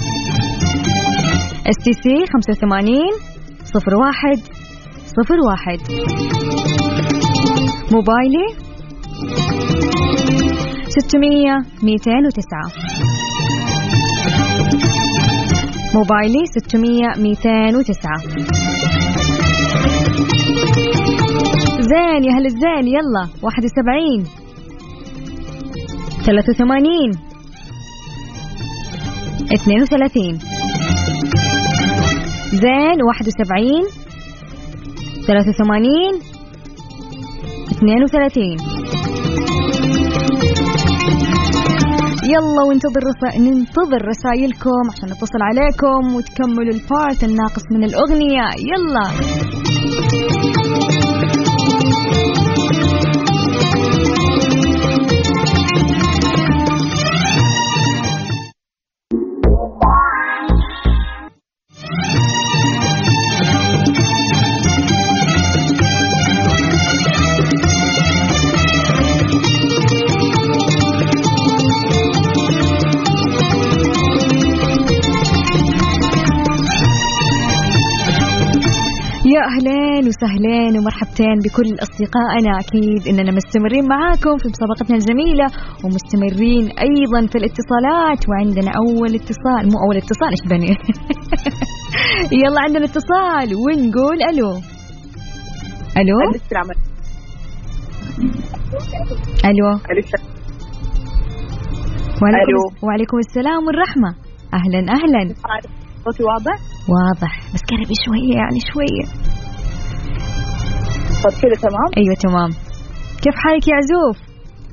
STC 1.70 2.16
85 2.34 3.14
صفر 3.74 3.96
واحد 4.04 4.40
صفر 5.16 5.38
واحد. 5.50 5.80
موبايلي 7.94 8.48
600 10.88 11.58
209 11.84 13.25
موبايلي 15.96 16.46
600 16.46 17.18
209 17.18 17.86
زين 21.80 22.24
يا 22.24 22.32
هل 22.38 22.46
الزين 22.46 22.88
يلا 22.88 23.24
71 23.42 24.26
83 26.26 27.12
32 29.54 30.40
زين 32.54 32.98
71 33.04 33.90
83 35.28 35.96
32 37.72 38.58
يلا 42.34 42.62
وانتظر. 42.68 43.04
ننتظر 43.40 44.02
رسائلكم 44.08 44.84
عشان 44.92 45.10
نتصل 45.10 45.42
عليكم 45.42 46.16
وتكملوا 46.16 46.74
البارت 46.74 47.24
الناقص 47.24 47.64
من 47.72 47.84
الأغنية 47.84 48.46
يلا 48.72 49.06
أهلين 79.52 80.04
وسهلين 80.08 80.74
ومرحبتين 80.78 81.38
بكل 81.46 81.70
أصدقائنا. 81.86 82.52
أكيد 82.60 83.08
إننا 83.08 83.32
مستمرين 83.32 83.86
معاكم 83.88 84.38
في 84.42 84.48
مسابقتنا 84.54 84.98
الجميلة 84.98 85.48
ومستمرين 85.84 86.66
أيضا 86.88 87.28
في 87.32 87.38
الاتصالات. 87.42 88.22
وعندنا 88.30 88.72
أول 88.82 89.16
اتصال 89.16 89.64
مو 89.72 89.78
أول 89.86 89.98
اتصال 89.98 90.32
إيش 90.36 90.44
بني؟ 90.52 90.72
يلا 92.42 92.62
عندنا 92.66 92.86
اتصال 92.86 93.50
ونقول 93.64 94.18
ألو. 94.32 94.52
ألو؟ 96.00 96.18
السلام 96.36 96.68
ألو. 99.50 99.68
عليكم 99.90 100.22
وعليكم, 102.22 102.50
ألو. 102.50 102.88
وعليكم 102.88 103.18
السلام 103.18 103.62
والرحمة. 103.68 104.10
أهلا 104.54 104.80
أهلا. 104.80 105.34
صوتي 106.06 106.24
واضح؟ 106.24 106.75
واضح. 106.94 107.34
بس 107.54 107.62
قربي 107.72 107.96
شوية 108.06 108.36
يعني 108.42 108.60
شوية. 108.72 109.06
صوت 111.24 111.34
كذا 111.42 111.56
تمام؟ 111.70 111.90
أيوه 111.98 112.16
تمام. 112.24 112.50
كيف 113.24 113.36
حالك 113.44 113.68
يا 113.68 113.76
عزوف؟ 113.76 114.18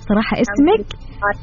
صراحة 0.08 0.36
اسمك؟ 0.44 0.86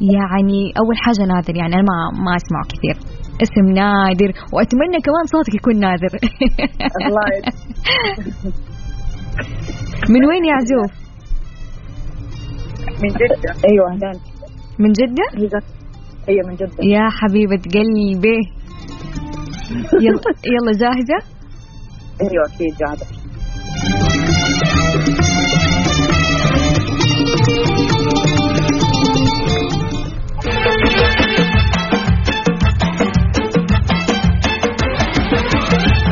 يعني 0.02 0.74
أول 0.82 0.96
حاجة 0.98 1.26
نادر 1.34 1.56
يعني 1.56 1.74
أنا 1.76 1.82
ما 1.82 2.24
ما 2.26 2.36
اسمعه 2.36 2.66
كثير. 2.74 2.98
اسم 3.44 3.66
نادر 3.74 4.32
وأتمنى 4.54 5.00
كمان 5.08 5.26
صوتك 5.26 5.56
يكون 5.56 5.80
نادر. 5.80 6.10
الله 7.08 7.26
من 10.14 10.26
وين 10.26 10.46
يا 10.46 10.54
عزوف؟ 10.54 10.92
من 13.04 13.10
جدة. 13.10 13.54
أيوه. 13.70 13.88
أهلا. 13.94 14.20
من 14.80 14.92
جدة. 14.92 15.58
أيوه 16.30 16.48
من 16.48 16.56
جدة. 16.56 16.84
يا 16.84 17.10
حبيبة 17.10 17.62
قلبي. 17.74 18.59
يلا 20.06 20.22
يلا 20.46 20.72
جاهزة؟ 20.72 21.20
أيوه 22.22 22.46
أكيد 22.46 22.76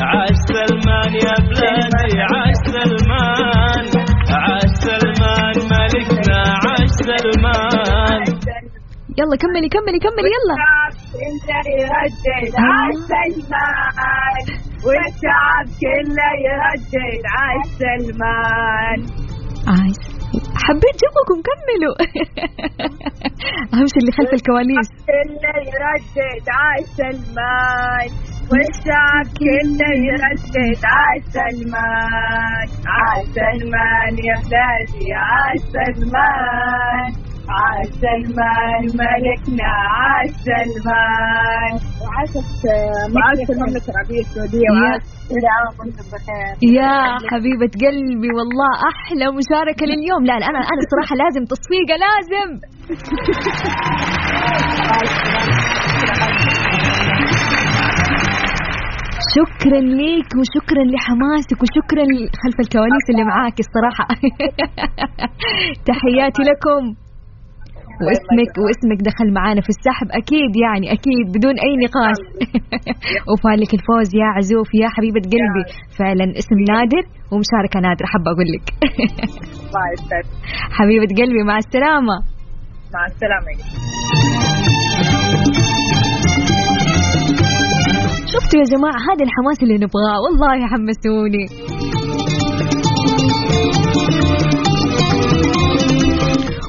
عاش 0.02 0.38
سلمان 0.48 1.14
يا 1.16 1.36
بلادي 1.48 2.20
عاش 2.32 2.58
سلمان. 2.66 3.86
عاش 4.30 4.72
سلمان 4.86 5.56
ملكنا 5.72 6.40
عاش 6.66 6.90
سلمان. 6.90 8.24
يلا 9.20 9.36
كملي 9.36 9.70
كملي 9.70 10.00
كملي 10.00 10.30
يلا. 10.36 10.77
يردد 11.82 12.54
عاش 12.66 12.96
سلمان 13.14 14.44
والشعب 14.86 15.66
كله 15.82 16.30
يردد 16.48 17.24
عاش 17.38 17.68
سلمان 17.80 19.00
عايز 19.68 19.98
حبيت 20.64 20.98
جوكم 21.04 21.42
كملوا. 21.48 21.96
أهم 23.74 23.88
شيء 23.88 24.02
اللي 24.02 24.12
خلف 24.18 24.34
الكواليس. 24.34 24.88
كله 25.08 25.54
يردد 25.72 26.46
عاش 26.60 26.86
سلمان 26.98 28.10
والشعب 28.52 29.26
كله 29.40 29.90
يردد 30.08 30.82
عاش 30.86 31.24
سلمان 31.38 32.68
عاش 32.96 33.26
سلمان 33.26 34.14
يا 34.28 34.36
بلادي 34.48 35.14
عاش 35.14 35.60
سلمان 35.60 37.27
عاش 37.56 37.88
سلمان 37.88 38.84
ملكنا 39.02 39.70
عاش 39.98 40.30
سلمان 40.50 41.74
وعاشت 42.02 42.64
وعاشت 43.16 43.50
المملكة 43.50 43.90
العربية 43.92 44.20
السعودية 44.20 44.70
وعاش 44.74 45.02
كل 45.30 45.46
عام 45.56 45.74
وأنتم 45.80 46.06
بخير. 46.14 46.54
يا 46.78 46.96
حبيبة 47.32 47.72
قلبي 47.84 48.30
والله 48.38 48.72
أحلى 48.92 49.26
مشاركة 49.40 49.86
لليوم. 49.86 50.22
لا 50.26 50.36
لا 50.40 50.46
أنا 50.52 50.60
أنا 50.60 50.82
الصراحة 50.86 51.16
لازم 51.24 51.44
تصفيقة 51.54 51.96
لازم. 52.06 52.50
شكرا 59.38 59.80
ليك 59.80 60.30
وشكرا 60.40 60.84
لحماسك 60.94 61.58
وشكرا 61.64 62.04
خلف 62.44 62.58
الكواليس 62.60 63.06
اللي 63.10 63.24
معاك 63.24 63.58
الصراحة. 63.60 64.08
تحياتي 65.90 66.42
لكم. 66.50 67.07
واسمك 68.06 68.52
واسمك 68.66 69.00
دخل 69.10 69.28
معانا 69.38 69.62
في 69.62 69.72
السحب. 69.76 70.08
أكيد 70.22 70.52
يعني 70.66 70.86
أكيد 70.96 71.26
بدون 71.36 71.56
أي 71.66 71.74
نقاش. 71.86 72.20
وفالك 73.30 73.72
الفوز 73.78 74.10
يا 74.22 74.28
عزوف 74.38 74.70
يا 74.82 74.88
حبيبة 74.96 75.22
قلبي. 75.34 75.64
فعلا 76.00 76.26
اسم 76.40 76.58
نادر 76.72 77.04
ومشاركة 77.32 77.78
نادرة 77.88 78.08
حابة 78.12 78.30
أقول 78.34 78.48
لك. 78.54 78.66
حبيبة 80.78 81.10
قلبي 81.22 81.44
مع 81.44 81.58
السلامة. 81.58 82.16
مع 82.94 83.06
السلامة 83.12 83.52
شفتوا 88.34 88.60
يا 88.60 88.66
جماعة 88.74 89.00
هذا 89.10 89.24
الحماس 89.28 89.64
اللي 89.64 89.76
نبغاه. 89.76 90.18
والله 90.24 90.68
حمسوني 90.68 91.46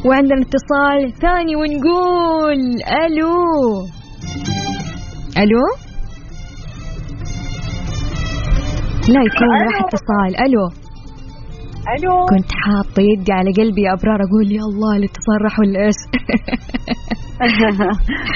وعندنا 0.09 0.41
اتصال 0.41 1.21
ثاني 1.21 1.57
ونقول 1.57 2.61
ألو. 3.05 3.35
ألو؟ 5.43 5.65
لا 9.09 9.21
يكون 9.29 9.51
راح 9.67 9.77
اتصال. 9.85 10.33
ألو. 10.47 10.65
ألو. 11.99 12.27
كنت 12.27 12.51
حاطه 12.65 13.03
يدي 13.03 13.33
على 13.33 13.51
قلبي 13.59 13.83
يا 13.83 13.93
أبرار 13.93 14.21
أقول 14.27 14.53
يا 14.53 14.63
الله 14.71 14.97
الاتصال 14.97 15.39
راح 15.45 15.59
ولا 15.61 15.81
إيش 15.87 16.01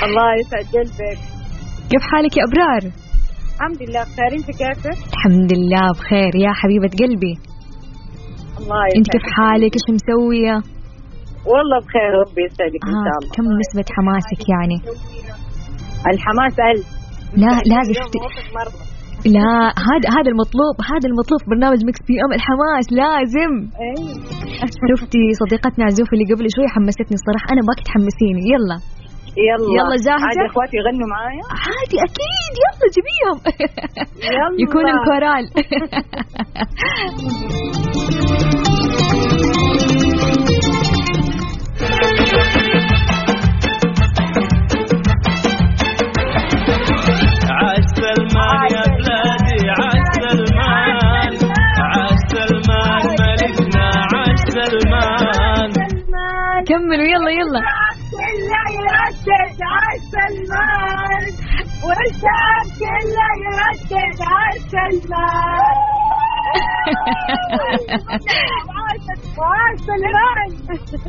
الله 0.06 0.28
يسعد 0.40 0.64
قلبك. 0.74 1.18
كيف 1.90 2.02
حالك 2.12 2.36
يا 2.36 2.44
أبرار؟ 2.48 2.92
الحمد 3.54 3.82
لله 3.82 4.02
بخير. 4.02 4.32
أنت 4.38 4.46
كيفك؟ 4.46 4.98
الحمد 5.12 5.52
لله 5.58 5.92
بخير 5.98 6.36
يا 6.36 6.52
حبيبة 6.52 6.90
قلبي. 7.02 7.34
الله 8.58 8.84
أنت 8.96 9.10
كيف 9.10 9.22
يسعدك. 9.22 9.36
حالك؟ 9.36 9.72
إيش 9.76 9.86
مسوية؟ 9.96 10.81
والله 11.50 11.78
بخير 11.84 12.10
ربي 12.22 12.42
يسعدك 12.48 12.82
إن 12.90 12.96
شاء 13.04 13.14
آه. 13.14 13.18
الله. 13.18 13.32
كم 13.36 13.44
نسبة 13.62 13.88
حماسك 13.96 14.42
يعني؟ 14.54 14.78
الحماس 16.12 16.54
ألف 16.70 16.86
لا 17.42 17.52
لازم 17.72 17.92
مرة. 18.58 18.72
لا 19.36 19.52
هذا 19.88 20.06
هذا 20.16 20.30
المطلوب 20.34 20.74
هذا 20.92 21.06
المطلوب 21.10 21.38
في 21.42 21.48
برنامج 21.54 21.78
Mix 21.88 22.00
PM 22.08 22.32
الحماس 22.38 22.86
لازم. 23.02 23.52
إيه. 23.84 24.12
شفتي 24.90 25.22
صديقتنا 25.42 25.84
عزوف 25.88 26.08
اللي 26.14 26.26
قبل 26.32 26.44
شوي 26.56 26.68
حمستني 26.74 27.14
الصراحة 27.20 27.46
أبغاك 27.52 27.80
تحمسيني 27.88 28.42
يلا. 28.52 28.78
يلا. 29.48 29.68
يلا 29.78 29.96
جاهزة؟ 30.06 30.26
عادي 30.28 30.44
إخواتي 30.50 30.76
يغنوا 30.80 31.08
معايا. 31.14 31.44
عادي 31.66 31.98
أكيد. 32.08 32.54
يلا 32.64 32.86
جيبيهم 32.94 33.38
يلا. 34.36 34.56
يكون 34.64 34.86
الكورال. 34.94 35.44
كملوا 57.02 57.14
يلا 57.14 57.30
يلا. 57.30 57.60
كله 58.12 58.64
يردد 58.78 59.58
على 59.72 59.98
سلمان 60.14 61.24
والشعب 61.86 62.66
كله 62.80 63.30
يردد 63.44 64.18
على 64.32 64.58
سلمان 64.74 65.76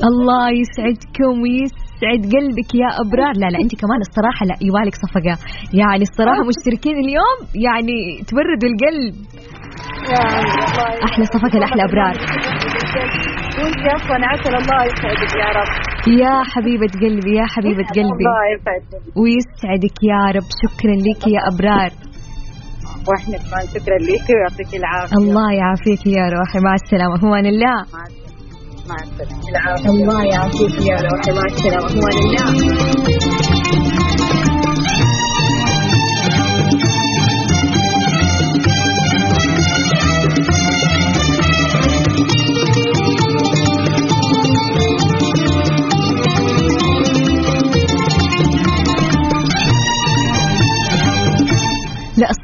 الله 0.09 0.49
يسعدكم 0.61 1.33
ويسعد 1.41 2.21
قلبك 2.33 2.71
يا 2.75 2.89
أبرار. 3.03 3.33
لا 3.35 3.47
لا 3.53 3.59
أنت 3.63 3.73
كمان 3.81 3.99
الصراحة 4.07 4.45
لا 4.45 4.55
يبالك 4.61 4.95
صفقة. 4.95 5.35
يعني 5.73 6.03
الصراحة 6.09 6.41
مشتركين 6.49 6.95
اليوم 7.05 7.37
يعني 7.67 7.97
تبردوا 8.27 8.69
القلب. 8.71 9.15
أحلى 11.07 11.25
صفقة 11.25 11.59
لأحلى 11.59 11.83
أبرار. 11.83 12.15
وانت 13.59 13.85
أصلا 13.97 14.19
عسل 14.31 14.55
الله 14.61 14.79
يسعدك 14.89 15.33
يا 15.43 15.49
رب. 15.59 15.71
يا 16.23 16.35
حبيبة 16.51 16.91
قلبي 17.03 17.35
يا 17.39 17.45
حبيبة 17.45 17.87
قلبي. 17.97 18.23
الله 18.25 18.41
يسعدك. 18.53 19.17
ويسعدك 19.21 19.97
يا 20.11 20.21
رب. 20.35 20.47
شكرا 20.63 20.95
لك 21.07 21.21
يا 21.35 21.41
أبرار. 21.51 21.91
وإحنا 23.07 23.37
كمان 23.43 23.65
شكرا 23.73 23.97
لك 24.09 24.25
ويعطيك 24.35 24.71
العافية. 24.81 25.17
الله 25.17 25.47
يعافيك 25.53 26.03
يا 26.07 26.25
روحي. 26.35 26.59
مع 26.65 26.73
السلامة. 26.81 27.15
في 27.19 27.25
أمان 27.25 27.45
الله. 27.45 27.77
مع 28.89 28.97
العافية. 29.51 29.89
الله 29.89 30.23
يعافيك 30.33 30.75
يا 30.89 30.97
روحي. 31.07 31.31
مع 31.37 31.45
السلامة. 31.51 31.87
في 31.87 31.97
أمان 31.99 32.15
الله. 32.25 34.02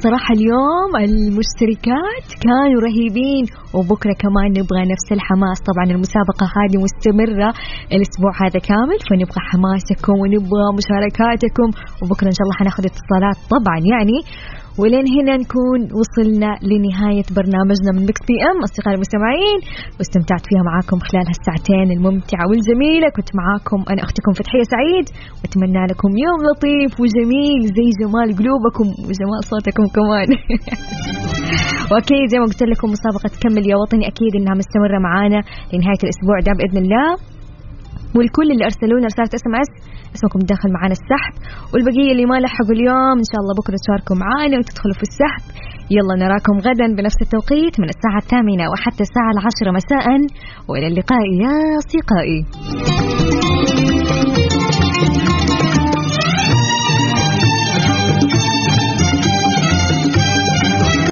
صراحة 0.04 0.32
اليوم 0.38 0.90
المشتركات 1.08 2.26
كانوا 2.46 2.80
رهيبين 2.86 3.44
وبكرة 3.76 4.14
كمان 4.24 4.48
نبغى 4.58 4.82
نفس 4.94 5.08
الحماس. 5.16 5.58
طبعا 5.70 5.86
المسابقة 5.96 6.46
هذه 6.58 6.76
مستمرة 6.86 7.50
الأسبوع 7.96 8.32
هذا 8.44 8.58
كامل 8.70 8.98
فنبغى 9.08 9.40
حماسكم 9.50 10.14
ونبغى 10.22 10.66
مشاركاتكم. 10.78 11.68
وبكرة 12.00 12.28
إن 12.32 12.36
شاء 12.38 12.44
الله 12.46 12.56
حناخذ 12.60 12.84
اتصالات 12.90 13.38
طبعا 13.54 13.78
يعني 13.92 14.18
ولين 14.78 15.06
هنا 15.16 15.34
نكون 15.42 15.80
وصلنا 16.00 16.50
لنهاية 16.70 17.26
برنامجنا 17.36 17.90
من 17.96 18.02
مكس 18.08 18.22
بي 18.28 18.36
إم. 18.48 18.58
أصدقائي 18.66 18.94
المستمعين 18.98 19.58
واستمتعت 19.96 20.44
فيها 20.48 20.62
معاكم 20.68 20.98
خلال 21.08 21.26
هالساعتين 21.32 21.88
الممتعة 21.96 22.44
والجميلة. 22.50 23.06
كنت 23.16 23.30
معاكم 23.40 23.78
أنا 23.92 24.00
أختكم 24.06 24.32
فتحية 24.38 24.66
سعيد. 24.74 25.06
وأتمنى 25.40 25.82
لكم 25.90 26.10
يوم 26.24 26.38
لطيف 26.46 26.92
وجميل 27.02 27.60
زي 27.78 27.88
جمال 28.00 28.28
قلوبكم 28.38 28.86
وجمال 29.06 29.40
صوتكم 29.52 29.86
كمان. 29.96 30.28
وأكيد 31.90 32.26
زي 32.32 32.38
ما 32.38 32.46
قلت 32.50 32.62
لكم 32.72 32.88
مسابقة 32.96 33.32
كمل 33.42 33.64
يا 33.70 33.76
وطني 33.80 34.04
أكيد 34.12 34.32
إنها 34.38 34.54
مستمرة 34.60 34.98
معانا 35.06 35.40
لنهاية 35.72 36.02
الأسبوع 36.04 36.36
ده 36.46 36.52
بإذن 36.58 36.78
الله. 36.84 37.08
والكل 38.16 38.48
اللي 38.52 38.64
ارسلوا 38.64 38.98
لنا 38.98 39.06
رسالة 39.12 39.32
SMS 39.38 39.70
أسمكم 40.14 40.38
داخل 40.52 40.68
معانا 40.76 40.94
السحب. 41.00 41.34
والبقية 41.72 42.10
اللي 42.12 42.26
ما 42.30 42.36
لحقوا 42.42 42.74
اليوم 42.78 43.16
إن 43.22 43.28
شاء 43.30 43.40
الله 43.42 43.54
بكرة 43.60 43.76
تشاركوا 43.82 44.16
معانا 44.24 44.56
وتدخلوا 44.58 44.96
في 45.00 45.04
السحب. 45.10 45.44
يلا 45.96 46.14
نراكم 46.22 46.56
غدا 46.66 46.86
بنفس 46.96 47.18
التوقيت 47.26 47.74
من 47.82 47.88
الساعة 47.94 48.20
الثامنة 48.24 48.64
وحتى 48.70 49.02
الساعة 49.08 49.30
العاشرة 49.34 49.70
مساء. 49.80 50.06
وإلى 50.68 50.86
اللقاء 50.92 51.24
يا 51.42 51.54
أصدقائي. 51.80 52.38